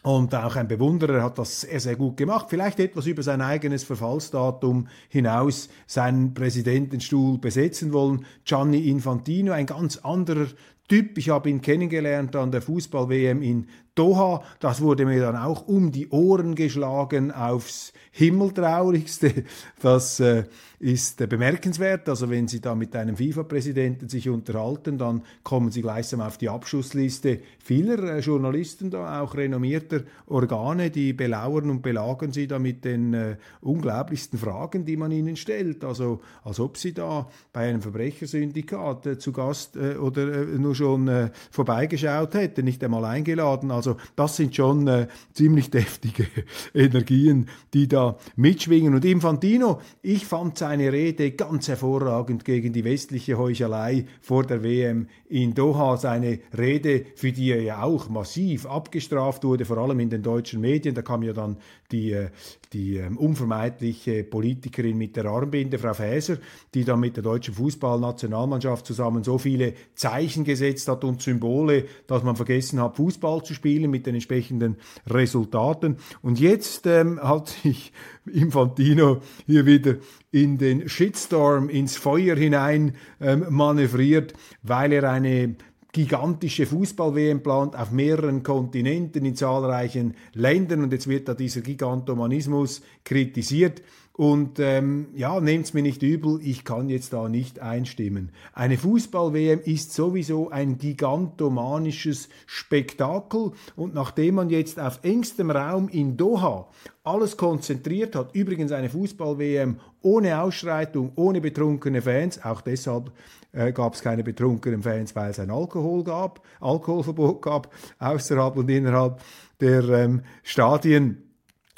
Und 0.03 0.35
auch 0.35 0.57
ein 0.57 0.67
Bewunderer 0.67 1.23
hat 1.23 1.39
das 1.39 1.61
sehr, 1.61 1.79
sehr 1.79 1.97
gut 1.97 2.17
gemacht. 2.17 2.47
Vielleicht 2.49 2.81
etwas 2.81 3.07
über 3.07 3.23
sein 3.23 3.43
eigenes 3.43 3.85
Verfallsdatum 3.85 4.89
hinaus 5.09 5.69
seinen 5.87 6.33
Präsidentenstuhl 6.33 7.39
besetzen 7.39 7.93
wollen. 7.93 8.25
Gianni 8.45 8.89
Infantino, 8.89 9.53
ein 9.53 9.67
ganz 9.67 9.99
anderer 9.99 10.47
Typ. 10.89 11.19
Ich 11.19 11.29
habe 11.29 11.51
ihn 11.51 11.61
kennengelernt 11.61 12.35
an 12.35 12.51
der 12.51 12.63
Fußball-WM 12.63 13.43
in 13.43 13.67
Doha. 13.95 14.43
Das 14.61 14.81
wurde 14.81 15.05
mir 15.05 15.21
dann 15.21 15.37
auch 15.37 15.67
um 15.67 15.93
die 15.93 16.09
Ohren 16.09 16.55
geschlagen 16.55 17.33
aufs 17.33 17.93
Himmeltraurigste. 18.13 19.45
Das 19.83 20.21
äh, 20.21 20.45
ist 20.81 21.21
äh, 21.21 21.27
bemerkenswert. 21.27 22.09
Also 22.09 22.31
wenn 22.31 22.49
Sie 22.49 22.61
da 22.61 22.75
mit 22.75 22.97
einem 22.97 23.17
FIFA-Präsidenten 23.17 24.09
sich 24.09 24.29
unterhalten, 24.29 24.97
dann 24.99 25.23
kommen 25.43 25.71
Sie 25.71 25.83
gleichsam 25.83 26.23
auf 26.23 26.39
die 26.39 26.49
Abschussliste 26.49 27.41
vieler 27.59 28.17
äh, 28.17 28.21
Journalisten 28.21 28.91
da, 28.91 29.21
auch 29.21 29.37
renommierter 29.37 30.01
Organe, 30.27 30.91
die 30.91 31.13
belauern 31.13 31.71
und 31.71 31.83
belagen 31.83 32.33
Sie 32.33 32.47
da 32.47 32.59
mit 32.59 32.85
den 32.87 33.13
äh, 33.13 33.37
unglaublichsten 33.61 34.39
Fragen, 34.39 34.87
die 34.87 34.97
man 34.97 35.13
ihnen 35.13 35.37
stellt. 35.37 35.85
Also 35.85 36.21
als 36.45 36.59
ob 36.61 36.79
Sie 36.79 36.95
da 36.95 37.29
bei 37.53 37.69
einem 37.69 37.83
Verbrechersyndikat 37.83 39.07
äh, 39.07 39.19
zu 39.19 39.33
Gast 39.33 39.77
äh, 39.77 39.97
oder 39.97 40.27
nur 40.47 40.75
schon 40.75 41.31
vorbeigeschaut 41.51 42.35
hätten, 42.35 42.65
nicht 42.65 42.83
einmal 42.83 43.05
eingeladen. 43.05 43.71
Also 43.81 43.97
das 44.15 44.37
sind 44.37 44.55
schon 44.55 45.07
ziemlich 45.33 45.71
deftige 45.81 46.27
Energien, 46.75 47.49
die 47.73 47.89
da 47.89 48.19
mitschwingen. 48.37 48.95
Und 48.95 49.07
Infantino, 49.07 49.81
ich 50.03 50.27
fand 50.27 50.59
seine 50.59 50.93
Rede 50.93 51.31
ganz 51.31 51.69
hervorragend 51.69 52.45
gegen 52.45 52.75
die 52.75 52.85
westliche 52.85 53.39
Heuchelei 53.39 54.05
vor 54.21 54.45
der 54.45 54.63
WM 54.63 55.09
in 55.31 55.55
Doha. 55.55 55.97
Seine 55.97 56.41
Rede, 56.57 57.07
für 57.15 57.33
die 57.33 57.53
er 57.53 57.63
ja 57.63 57.83
auch 57.83 58.11
massiv 58.11 58.67
abgestraft 58.67 59.45
wurde, 59.45 59.65
vor 59.65 59.79
allem 59.79 59.99
in 60.01 60.11
den 60.11 60.23
deutschen 60.23 60.61
Medien. 60.61 60.95
Da 60.95 61.01
kam 61.01 61.23
ja 61.23 61.33
dann 61.33 61.57
die, 61.91 62.13
äh, 62.13 62.29
die 62.75 62.99
ähm, 62.99 63.17
unvermeidliche 63.17 64.25
Politikerin 64.25 64.99
mit 64.99 65.17
der 65.17 65.25
Armbinde, 65.25 65.79
Frau 65.79 65.95
Fäser, 65.95 66.37
die 66.75 66.85
dann 66.85 67.01
mit 67.01 67.17
der 67.17 67.23
deutschen 67.23 67.55
Fußballnationalmannschaft 67.55 68.85
zusammen 68.85 69.25
so 69.25 69.39
viele 69.39 69.73
Zeichen 69.95 70.45
gesetzt 70.45 70.87
hat 70.87 71.03
und 71.03 71.23
Symbole, 71.23 71.87
dass 72.07 72.23
man 72.23 72.37
vergessen 72.37 72.79
hat, 72.79 72.97
Fußball 72.97 73.43
zu 73.43 73.55
spielen 73.55 73.70
mit 73.79 74.07
den 74.07 74.15
entsprechenden 74.15 74.77
Resultaten. 75.07 75.97
Und 76.23 76.41
jetzt 76.41 76.87
ähm, 76.87 77.21
hat 77.23 77.49
sich 77.49 77.93
Infantino 78.27 79.21
hier 79.47 79.67
wieder 79.67 79.97
in 80.31 80.59
den 80.59 80.89
Shitstorm, 80.89 81.69
ins 81.69 81.97
Feuer 81.97 82.37
hinein 82.37 82.95
ähm, 83.21 83.47
manövriert, 83.49 84.35
weil 84.63 84.93
er 84.93 85.11
eine 85.11 85.57
gigantische 85.93 86.67
Fußball-WM 86.67 87.43
plant 87.43 87.77
auf 87.77 87.91
mehreren 87.91 88.43
Kontinenten 88.43 89.25
in 89.25 89.35
zahlreichen 89.35 90.15
Ländern 90.35 90.85
und 90.85 90.93
jetzt 90.93 91.09
wird 91.09 91.29
da 91.29 91.35
dieser 91.35 91.63
Gigantomanismus 91.63 92.83
kritisiert. 93.05 93.83
Und 94.21 94.59
ähm, 94.59 95.07
ja, 95.15 95.41
nehmt's 95.41 95.73
mir 95.73 95.81
nicht 95.81 96.03
übel, 96.03 96.41
ich 96.43 96.67
kann 96.67 96.91
jetzt 96.91 97.15
da 97.15 97.31
nicht 97.31 97.61
einstimmen. 97.61 98.33
Eine 98.53 98.77
Fußball-WM 98.77 99.61
ist 99.65 99.95
sowieso 99.95 100.51
ein 100.51 100.77
gigantomanisches 100.77 102.29
Spektakel 102.45 103.53
und 103.77 103.95
nachdem 103.95 104.35
man 104.35 104.51
jetzt 104.51 104.79
auf 104.79 105.01
engstem 105.05 105.51
Raum 105.51 105.89
in 105.89 106.19
Doha 106.19 106.69
alles 107.03 107.39
konzentriert 107.39 108.15
hat, 108.15 108.35
übrigens 108.35 108.73
eine 108.73 108.91
Fußball-WM 108.91 109.81
ohne 110.03 110.43
Ausschreitung, 110.43 111.13
ohne 111.15 111.41
betrunkene 111.41 112.03
Fans, 112.03 112.45
auch 112.45 112.61
deshalb 112.61 113.13
äh, 113.53 113.73
gab 113.73 113.95
es 113.95 114.03
keine 114.03 114.23
betrunkenen 114.23 114.83
Fans, 114.83 115.17
weil 115.17 115.31
es 115.31 115.41
ein 115.41 115.51
Alkohol 115.51 116.05
gab, 116.05 116.43
Alkoholverbot 116.61 117.41
gab, 117.41 117.75
außerhalb 117.99 118.55
und 118.59 118.69
innerhalb 118.69 119.19
der 119.63 119.83
ähm, 119.89 120.21
Stadien 120.43 121.30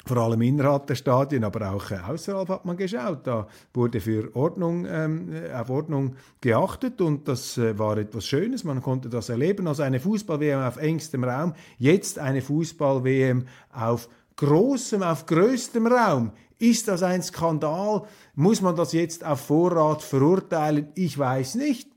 vor 0.05 0.17
allem 0.17 0.41
innerhalb 0.41 0.87
der 0.87 0.95
Stadien, 0.95 1.43
aber 1.43 1.71
auch 1.71 1.91
äh, 1.91 1.97
außerhalb 1.97 2.49
hat 2.49 2.65
man 2.65 2.75
geschaut. 2.75 3.25
Da 3.25 3.47
wurde 3.73 4.01
für 4.01 4.35
Ordnung, 4.35 4.85
ähm, 4.85 5.33
äh, 5.33 5.53
auf 5.53 5.69
Ordnung 5.69 6.15
geachtet 6.41 6.99
und 6.99 7.27
das 7.27 7.57
äh, 7.57 7.77
war 7.79 7.97
etwas 7.97 8.25
Schönes. 8.25 8.63
Man 8.63 8.81
konnte 8.81 9.09
das 9.09 9.29
erleben. 9.29 9.67
Also 9.67 9.83
eine 9.83 9.99
Fußball-WM 9.99 10.61
auf 10.61 10.77
engstem 10.77 11.23
Raum, 11.23 11.53
jetzt 11.77 12.19
eine 12.19 12.41
Fußball-WM 12.41 13.45
auf 13.71 14.09
großem, 14.35 15.03
auf 15.03 15.25
größtem 15.25 15.87
Raum. 15.87 16.31
Ist 16.59 16.87
das 16.87 17.03
ein 17.03 17.21
Skandal? 17.21 18.03
Muss 18.35 18.61
man 18.61 18.75
das 18.75 18.93
jetzt 18.93 19.25
auf 19.25 19.41
Vorrat 19.41 20.01
verurteilen? 20.01 20.87
Ich 20.95 21.17
weiß 21.17 21.55
nicht. 21.55 21.89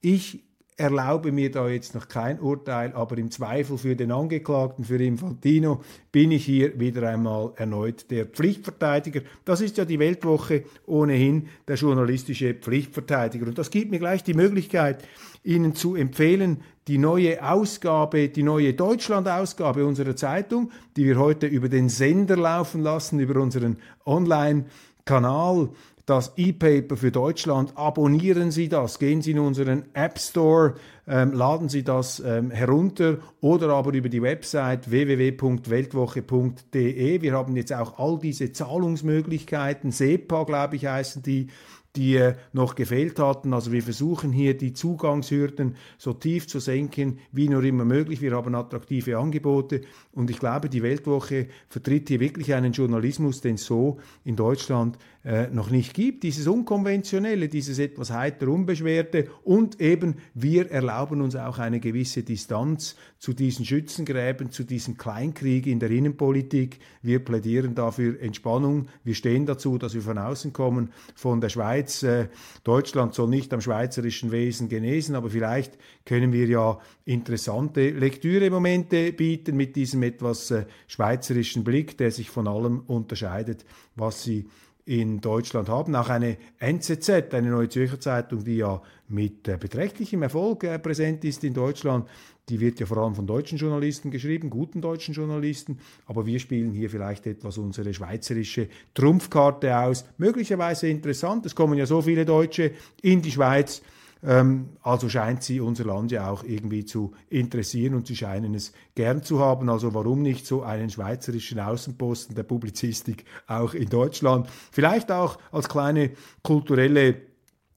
Ich 0.00 0.44
erlaube 0.76 1.32
mir 1.32 1.50
da 1.50 1.68
jetzt 1.68 1.94
noch 1.94 2.08
kein 2.08 2.40
Urteil, 2.40 2.92
aber 2.94 3.18
im 3.18 3.30
Zweifel 3.30 3.78
für 3.78 3.94
den 3.94 4.10
Angeklagten, 4.10 4.84
für 4.84 5.02
Infantino, 5.02 5.82
bin 6.10 6.30
ich 6.30 6.44
hier 6.44 6.78
wieder 6.80 7.08
einmal 7.08 7.52
erneut 7.56 8.10
der 8.10 8.26
Pflichtverteidiger. 8.26 9.20
Das 9.44 9.60
ist 9.60 9.76
ja 9.76 9.84
die 9.84 9.98
Weltwoche 9.98 10.64
ohnehin 10.86 11.48
der 11.68 11.76
journalistische 11.76 12.54
Pflichtverteidiger. 12.54 13.46
Und 13.46 13.58
das 13.58 13.70
gibt 13.70 13.90
mir 13.90 13.98
gleich 13.98 14.24
die 14.24 14.34
Möglichkeit, 14.34 15.04
Ihnen 15.44 15.74
zu 15.74 15.96
empfehlen, 15.96 16.62
die 16.88 16.98
neue 16.98 17.42
Ausgabe, 17.48 18.28
die 18.28 18.42
neue 18.42 18.74
Deutschland-Ausgabe 18.74 19.84
unserer 19.84 20.16
Zeitung, 20.16 20.70
die 20.96 21.04
wir 21.04 21.18
heute 21.18 21.46
über 21.46 21.68
den 21.68 21.88
Sender 21.88 22.36
laufen 22.36 22.80
lassen, 22.80 23.20
über 23.20 23.40
unseren 23.40 23.76
Online-Kanal 24.04 25.70
das 26.06 26.32
E-Paper 26.36 26.96
für 26.96 27.12
Deutschland. 27.12 27.76
Abonnieren 27.76 28.50
Sie 28.50 28.68
das, 28.68 28.98
gehen 28.98 29.22
Sie 29.22 29.30
in 29.32 29.38
unseren 29.38 29.84
App 29.94 30.18
Store, 30.18 30.74
ähm, 31.06 31.32
laden 31.32 31.68
Sie 31.68 31.84
das 31.84 32.20
ähm, 32.20 32.50
herunter 32.50 33.18
oder 33.40 33.68
aber 33.70 33.92
über 33.92 34.08
die 34.08 34.22
Website 34.22 34.90
www.weltwoche.de. 34.90 37.22
Wir 37.22 37.32
haben 37.32 37.54
jetzt 37.56 37.72
auch 37.72 37.98
all 37.98 38.18
diese 38.18 38.50
Zahlungsmöglichkeiten, 38.52 39.92
SEPA, 39.92 40.42
glaube 40.44 40.76
ich, 40.76 40.86
heißen 40.86 41.22
die, 41.22 41.48
die 41.96 42.16
äh, 42.16 42.34
noch 42.52 42.74
gefehlt 42.74 43.18
hatten. 43.18 43.52
Also 43.52 43.72
wir 43.72 43.82
versuchen 43.82 44.32
hier 44.32 44.56
die 44.56 44.72
Zugangshürden 44.72 45.76
so 45.98 46.12
tief 46.12 46.48
zu 46.48 46.58
senken, 46.58 47.18
wie 47.32 47.48
nur 47.48 47.62
immer 47.64 47.84
möglich. 47.84 48.22
Wir 48.22 48.32
haben 48.32 48.54
attraktive 48.54 49.18
Angebote 49.18 49.82
und 50.12 50.30
ich 50.30 50.38
glaube, 50.38 50.68
die 50.68 50.82
Weltwoche 50.82 51.48
vertritt 51.68 52.08
hier 52.08 52.20
wirklich 52.20 52.54
einen 52.54 52.72
Journalismus, 52.72 53.40
den 53.40 53.56
es 53.56 53.66
so 53.66 53.98
in 54.24 54.36
Deutschland 54.36 54.98
äh, 55.24 55.46
noch 55.48 55.70
nicht 55.70 55.94
gibt. 55.94 56.24
Dieses 56.24 56.48
Unkonventionelle, 56.48 57.48
dieses 57.48 57.78
etwas 57.78 58.10
heiter 58.10 58.48
Unbeschwerte 58.48 59.28
und 59.44 59.80
eben 59.80 60.16
wir 60.34 60.70
erlauben 60.70 61.20
uns 61.20 61.36
auch 61.36 61.60
eine 61.60 61.78
gewisse 61.78 62.24
Distanz 62.24 62.96
zu 63.18 63.32
diesen 63.32 63.64
Schützengräben, 63.64 64.50
zu 64.50 64.64
diesem 64.64 64.96
Kleinkrieg 64.96 65.68
in 65.68 65.78
der 65.78 65.92
Innenpolitik. 65.92 66.80
Wir 67.02 67.24
plädieren 67.24 67.76
dafür 67.76 68.20
Entspannung. 68.20 68.88
Wir 69.04 69.14
stehen 69.14 69.46
dazu, 69.46 69.78
dass 69.78 69.94
wir 69.94 70.02
von 70.02 70.18
außen 70.18 70.52
kommen, 70.52 70.92
von 71.14 71.40
der 71.40 71.50
Schweiz. 71.50 72.02
Äh, 72.02 72.28
Deutschland 72.64 73.14
soll 73.14 73.28
nicht 73.28 73.52
am 73.54 73.60
schweizerischen 73.60 74.32
Wesen 74.32 74.68
genesen, 74.68 75.14
aber 75.14 75.30
vielleicht 75.30 75.78
können 76.04 76.32
wir 76.32 76.46
ja 76.46 76.80
interessante 77.04 77.90
Lektüremomente 77.90 79.12
bieten 79.12 79.56
mit 79.56 79.76
diesem 79.76 80.02
etwas 80.02 80.50
äh, 80.50 80.66
schweizerischen 80.88 81.62
Blick, 81.62 81.96
der 81.96 82.10
sich 82.10 82.28
von 82.28 82.48
allem 82.48 82.80
unterscheidet, 82.88 83.64
was 83.94 84.24
sie 84.24 84.48
in 84.84 85.20
Deutschland 85.20 85.68
haben. 85.68 85.94
Auch 85.94 86.08
eine 86.08 86.36
NZZ, 86.58 87.32
eine 87.32 87.50
Neue 87.50 87.68
Zürcher 87.68 88.00
Zeitung, 88.00 88.44
die 88.44 88.56
ja 88.56 88.82
mit 89.08 89.46
äh, 89.46 89.56
beträchtlichem 89.56 90.22
Erfolg 90.22 90.64
äh, 90.64 90.78
präsent 90.78 91.24
ist 91.24 91.44
in 91.44 91.54
Deutschland. 91.54 92.08
Die 92.48 92.58
wird 92.58 92.80
ja 92.80 92.86
vor 92.86 92.98
allem 92.98 93.14
von 93.14 93.26
deutschen 93.26 93.58
Journalisten 93.58 94.10
geschrieben, 94.10 94.50
guten 94.50 94.80
deutschen 94.80 95.14
Journalisten. 95.14 95.78
Aber 96.06 96.26
wir 96.26 96.40
spielen 96.40 96.72
hier 96.72 96.90
vielleicht 96.90 97.26
etwas 97.26 97.58
unsere 97.58 97.94
schweizerische 97.94 98.68
Trumpfkarte 98.94 99.76
aus. 99.78 100.04
Möglicherweise 100.18 100.88
interessant. 100.88 101.46
Es 101.46 101.54
kommen 101.54 101.78
ja 101.78 101.86
so 101.86 102.02
viele 102.02 102.24
Deutsche 102.24 102.72
in 103.00 103.22
die 103.22 103.30
Schweiz 103.30 103.82
ähm, 104.22 104.70
also 104.82 105.08
scheint 105.08 105.42
sie 105.42 105.60
unser 105.60 105.84
Land 105.84 106.12
ja 106.12 106.30
auch 106.30 106.44
irgendwie 106.44 106.84
zu 106.84 107.12
interessieren 107.28 107.94
und 107.94 108.06
sie 108.06 108.16
scheinen 108.16 108.54
es 108.54 108.72
gern 108.94 109.22
zu 109.22 109.40
haben. 109.40 109.68
Also 109.68 109.94
warum 109.94 110.22
nicht 110.22 110.46
so 110.46 110.62
einen 110.62 110.90
schweizerischen 110.90 111.58
Außenposten 111.58 112.34
der 112.34 112.44
Publizistik 112.44 113.24
auch 113.46 113.74
in 113.74 113.88
Deutschland? 113.88 114.48
Vielleicht 114.70 115.10
auch 115.10 115.38
als 115.50 115.68
kleine 115.68 116.12
kulturelle 116.42 117.31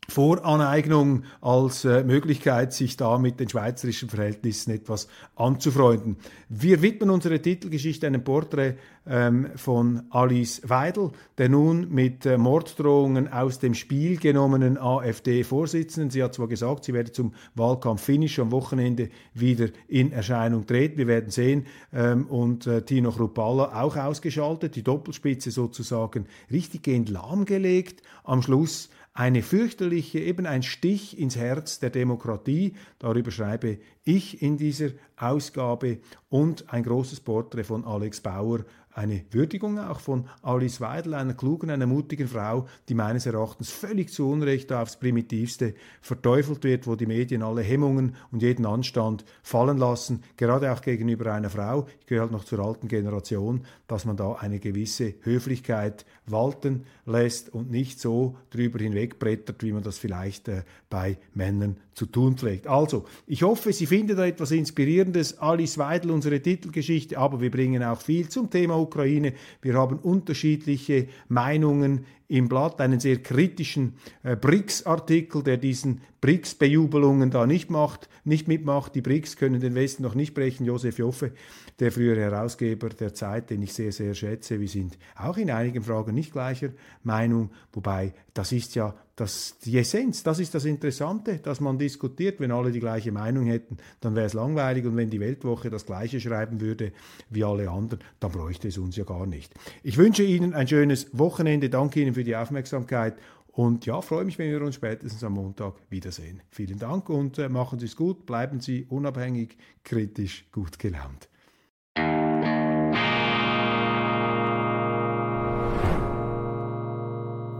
Voraneignung 0.07 1.23
als 1.41 1.85
äh, 1.85 2.03
Möglichkeit, 2.03 2.73
sich 2.73 2.97
da 2.97 3.17
mit 3.17 3.39
den 3.39 3.49
schweizerischen 3.49 4.09
Verhältnissen 4.09 4.71
etwas 4.71 5.07
anzufreunden. 5.35 6.17
Wir 6.49 6.81
widmen 6.81 7.09
unsere 7.09 7.41
Titelgeschichte 7.41 8.07
einem 8.07 8.23
Porträt 8.23 8.75
ähm, 9.07 9.49
von 9.55 10.03
Alice 10.09 10.61
Weidel, 10.65 11.11
der 11.37 11.49
nun 11.49 11.93
mit 11.93 12.25
äh, 12.25 12.37
Morddrohungen 12.37 13.31
aus 13.31 13.59
dem 13.59 13.73
Spiel 13.73 14.17
genommenen 14.17 14.77
AfD-Vorsitzenden, 14.77 16.09
sie 16.09 16.23
hat 16.23 16.33
zwar 16.33 16.47
gesagt, 16.47 16.85
sie 16.85 16.93
werde 16.93 17.11
zum 17.11 17.33
Wahlkampf-Finish 17.55 18.39
am 18.39 18.51
Wochenende 18.51 19.09
wieder 19.33 19.69
in 19.87 20.11
Erscheinung 20.11 20.65
treten, 20.65 20.97
wir 20.97 21.07
werden 21.07 21.29
sehen, 21.29 21.65
ähm, 21.93 22.27
und 22.27 22.67
äh, 22.67 22.83
Tino 22.83 23.11
Chrupalla 23.11 23.81
auch 23.81 23.95
ausgeschaltet, 23.95 24.75
die 24.75 24.83
Doppelspitze 24.83 25.51
sozusagen 25.51 26.25
richtiggehend 26.51 27.09
lahmgelegt, 27.09 28.01
am 28.23 28.41
Schluss 28.41 28.89
eine 29.15 29.41
fürchterliche, 29.41 30.19
eben 30.19 30.45
ein 30.45 30.61
Stich 30.61 31.17
ins 31.17 31.37
Herz 31.37 31.79
der 31.79 31.89
Demokratie. 31.89 32.73
Darüber 32.99 33.31
schreibe 33.31 33.79
ich 34.05 34.41
in 34.41 34.57
dieser 34.57 34.91
Ausgabe 35.17 35.97
und 36.29 36.71
ein 36.71 36.83
großes 36.83 37.19
Porträt 37.19 37.63
von 37.63 37.83
Alex 37.83 38.21
Bauer 38.21 38.65
eine 38.95 39.25
Würdigung 39.31 39.77
auch 39.77 39.99
von 39.99 40.27
Alice 40.41 40.79
Weidel, 40.79 41.13
einer 41.13 41.33
klugen, 41.33 41.69
einer 41.69 41.85
mutigen 41.85 42.27
Frau, 42.27 42.65
die 42.87 42.93
meines 42.93 43.25
Erachtens 43.25 43.69
völlig 43.69 44.11
zu 44.11 44.29
Unrecht 44.29 44.71
aufs 44.71 44.97
Primitivste 44.97 45.75
verteufelt 46.01 46.63
wird, 46.63 46.87
wo 46.87 46.95
die 46.95 47.05
Medien 47.05 47.43
alle 47.43 47.61
Hemmungen 47.61 48.15
und 48.31 48.41
jeden 48.41 48.65
Anstand 48.65 49.25
fallen 49.43 49.77
lassen, 49.77 50.23
gerade 50.37 50.71
auch 50.71 50.81
gegenüber 50.81 51.33
einer 51.33 51.49
Frau. 51.49 51.87
Ich 51.99 52.05
gehöre 52.05 52.23
halt 52.23 52.31
noch 52.31 52.45
zur 52.45 52.59
alten 52.59 52.87
Generation, 52.87 53.65
dass 53.87 54.05
man 54.05 54.15
da 54.15 54.33
eine 54.33 54.59
gewisse 54.59 55.15
Höflichkeit 55.21 56.05
walten 56.25 56.85
lässt 57.05 57.53
und 57.53 57.69
nicht 57.69 57.99
so 57.99 58.37
drüber 58.49 58.79
hinwegbrettert, 58.79 59.61
wie 59.61 59.73
man 59.73 59.83
das 59.83 59.97
vielleicht 59.97 60.47
äh, 60.47 60.63
bei 60.89 61.17
Männern 61.33 61.77
zu 61.93 62.05
tun 62.05 62.37
pflegt. 62.37 62.67
Also, 62.67 63.05
ich 63.27 63.43
hoffe, 63.43 63.73
Sie 63.73 63.85
finden 63.85 63.94
da 64.03 64.25
etwas 64.25 64.51
Inspirierendes. 64.51 65.39
Alice 65.39 65.77
Weidel, 65.77 66.11
unsere 66.11 66.41
Titelgeschichte, 66.41 67.17
aber 67.17 67.39
wir 67.39 67.49
bringen 67.49 67.81
auch 67.83 68.01
viel 68.01 68.27
zum 68.27 68.49
Thema 68.49 68.77
Ukraine. 68.77 69.33
Wir 69.61 69.75
haben 69.75 69.97
unterschiedliche 69.99 71.07
Meinungen 71.29 72.05
im 72.27 72.49
Blatt, 72.49 72.81
einen 72.81 72.99
sehr 72.99 73.17
kritischen 73.21 73.93
äh, 74.23 74.35
BRICS-Artikel, 74.35 75.43
der 75.43 75.57
diesen 75.57 76.01
BRICS-Bejubelungen 76.21 77.31
da 77.31 77.47
nicht 77.47 77.69
macht, 77.69 78.09
nicht 78.23 78.47
mitmacht. 78.47 78.95
Die 78.95 79.01
BRICS 79.01 79.37
können 79.37 79.61
den 79.61 79.75
Westen 79.75 80.03
noch 80.03 80.15
nicht 80.15 80.33
brechen. 80.33 80.65
Josef 80.65 80.97
Joffe, 80.97 81.31
der 81.79 81.91
frühere 81.91 82.21
Herausgeber 82.21 82.89
der 82.89 83.13
Zeit, 83.13 83.49
den 83.49 83.61
ich 83.61 83.73
sehr, 83.73 83.91
sehr 83.91 84.13
schätze. 84.13 84.59
Wir 84.59 84.67
sind 84.67 84.97
auch 85.15 85.37
in 85.37 85.51
einigen 85.51 85.83
Fragen 85.83 86.15
nicht 86.15 86.33
gleicher 86.33 86.69
Meinung, 87.03 87.51
wobei 87.71 88.13
das 88.33 88.51
ist 88.51 88.75
ja 88.75 88.95
das, 89.15 89.57
die 89.63 89.77
Essenz, 89.77 90.23
das 90.23 90.39
ist 90.39 90.53
das 90.55 90.65
Interessante, 90.65 91.37
dass 91.37 91.61
man 91.61 91.77
diskutiert. 91.77 92.41
Wenn 92.41 92.51
alle 92.51 92.71
die 92.71 92.81
gleiche 92.81 93.13
Meinung 93.13 93.45
hätten, 93.45 93.77
dann 94.01 94.13
wäre 94.15 94.25
es 94.25 94.33
langweilig. 94.33 94.85
Und 94.85 94.97
wenn 94.97 95.09
die 95.09 95.21
Weltwoche 95.21 95.69
das 95.69 95.85
Gleiche 95.85 96.19
schreiben 96.19 96.59
würde 96.59 96.91
wie 97.29 97.43
alle 97.43 97.69
anderen, 97.69 97.99
dann 98.19 98.31
bräuchte 98.31 98.67
es 98.67 98.77
uns 98.77 98.97
ja 98.97 99.05
gar 99.05 99.25
nicht. 99.25 99.53
Ich 99.83 99.97
wünsche 99.97 100.23
Ihnen 100.23 100.53
ein 100.53 100.67
schönes 100.67 101.07
Wochenende. 101.17 101.69
Danke 101.69 102.01
Ihnen 102.01 102.13
für 102.13 102.25
die 102.25 102.35
Aufmerksamkeit. 102.35 103.15
Und 103.47 103.85
ja, 103.85 104.01
freue 104.01 104.25
mich, 104.25 104.37
wenn 104.37 104.51
wir 104.51 104.61
uns 104.61 104.75
spätestens 104.75 105.23
am 105.23 105.33
Montag 105.33 105.75
wiedersehen. 105.89 106.41
Vielen 106.49 106.77
Dank 106.77 107.07
und 107.09 107.37
äh, 107.37 107.47
machen 107.47 107.79
Sie 107.79 107.85
es 107.85 107.95
gut, 107.95 108.25
bleiben 108.25 108.59
Sie 108.59 108.85
unabhängig, 108.89 109.57
kritisch, 109.85 110.45
gut 110.51 110.77
gelaunt. 110.77 111.29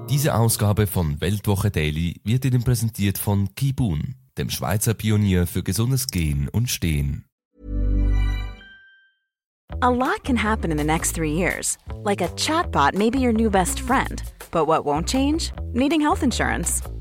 Diese 0.09 0.35
Ausgabe 0.35 0.85
von 0.85 1.19
Weltwoche 1.19 1.71
Daily 1.71 2.21
wird 2.23 2.45
Ihnen 2.45 2.63
präsentiert 2.63 3.17
von 3.17 3.55
Kibun, 3.55 4.13
dem 4.37 4.51
Schweizer 4.51 4.93
Pionier 4.93 5.47
für 5.47 5.63
gesundes 5.63 6.05
Gehen 6.07 6.47
und 6.47 6.69
Stehen. 6.69 7.25
A 9.81 9.89
lot 9.89 10.23
can 10.23 10.37
happen 10.37 10.69
in 10.69 10.77
the 10.77 10.83
next 10.83 11.15
three 11.15 11.33
years. 11.33 11.77
Like 12.03 12.21
a 12.21 12.27
chatbot 12.35 12.93
may 12.93 13.09
be 13.09 13.17
your 13.17 13.33
new 13.33 13.49
best 13.49 13.79
friend. 13.79 14.21
But 14.51 14.67
what 14.67 14.85
won't 14.85 15.07
change? 15.07 15.51
Needing 15.73 16.01
health 16.01 16.21
insurance. 16.21 16.83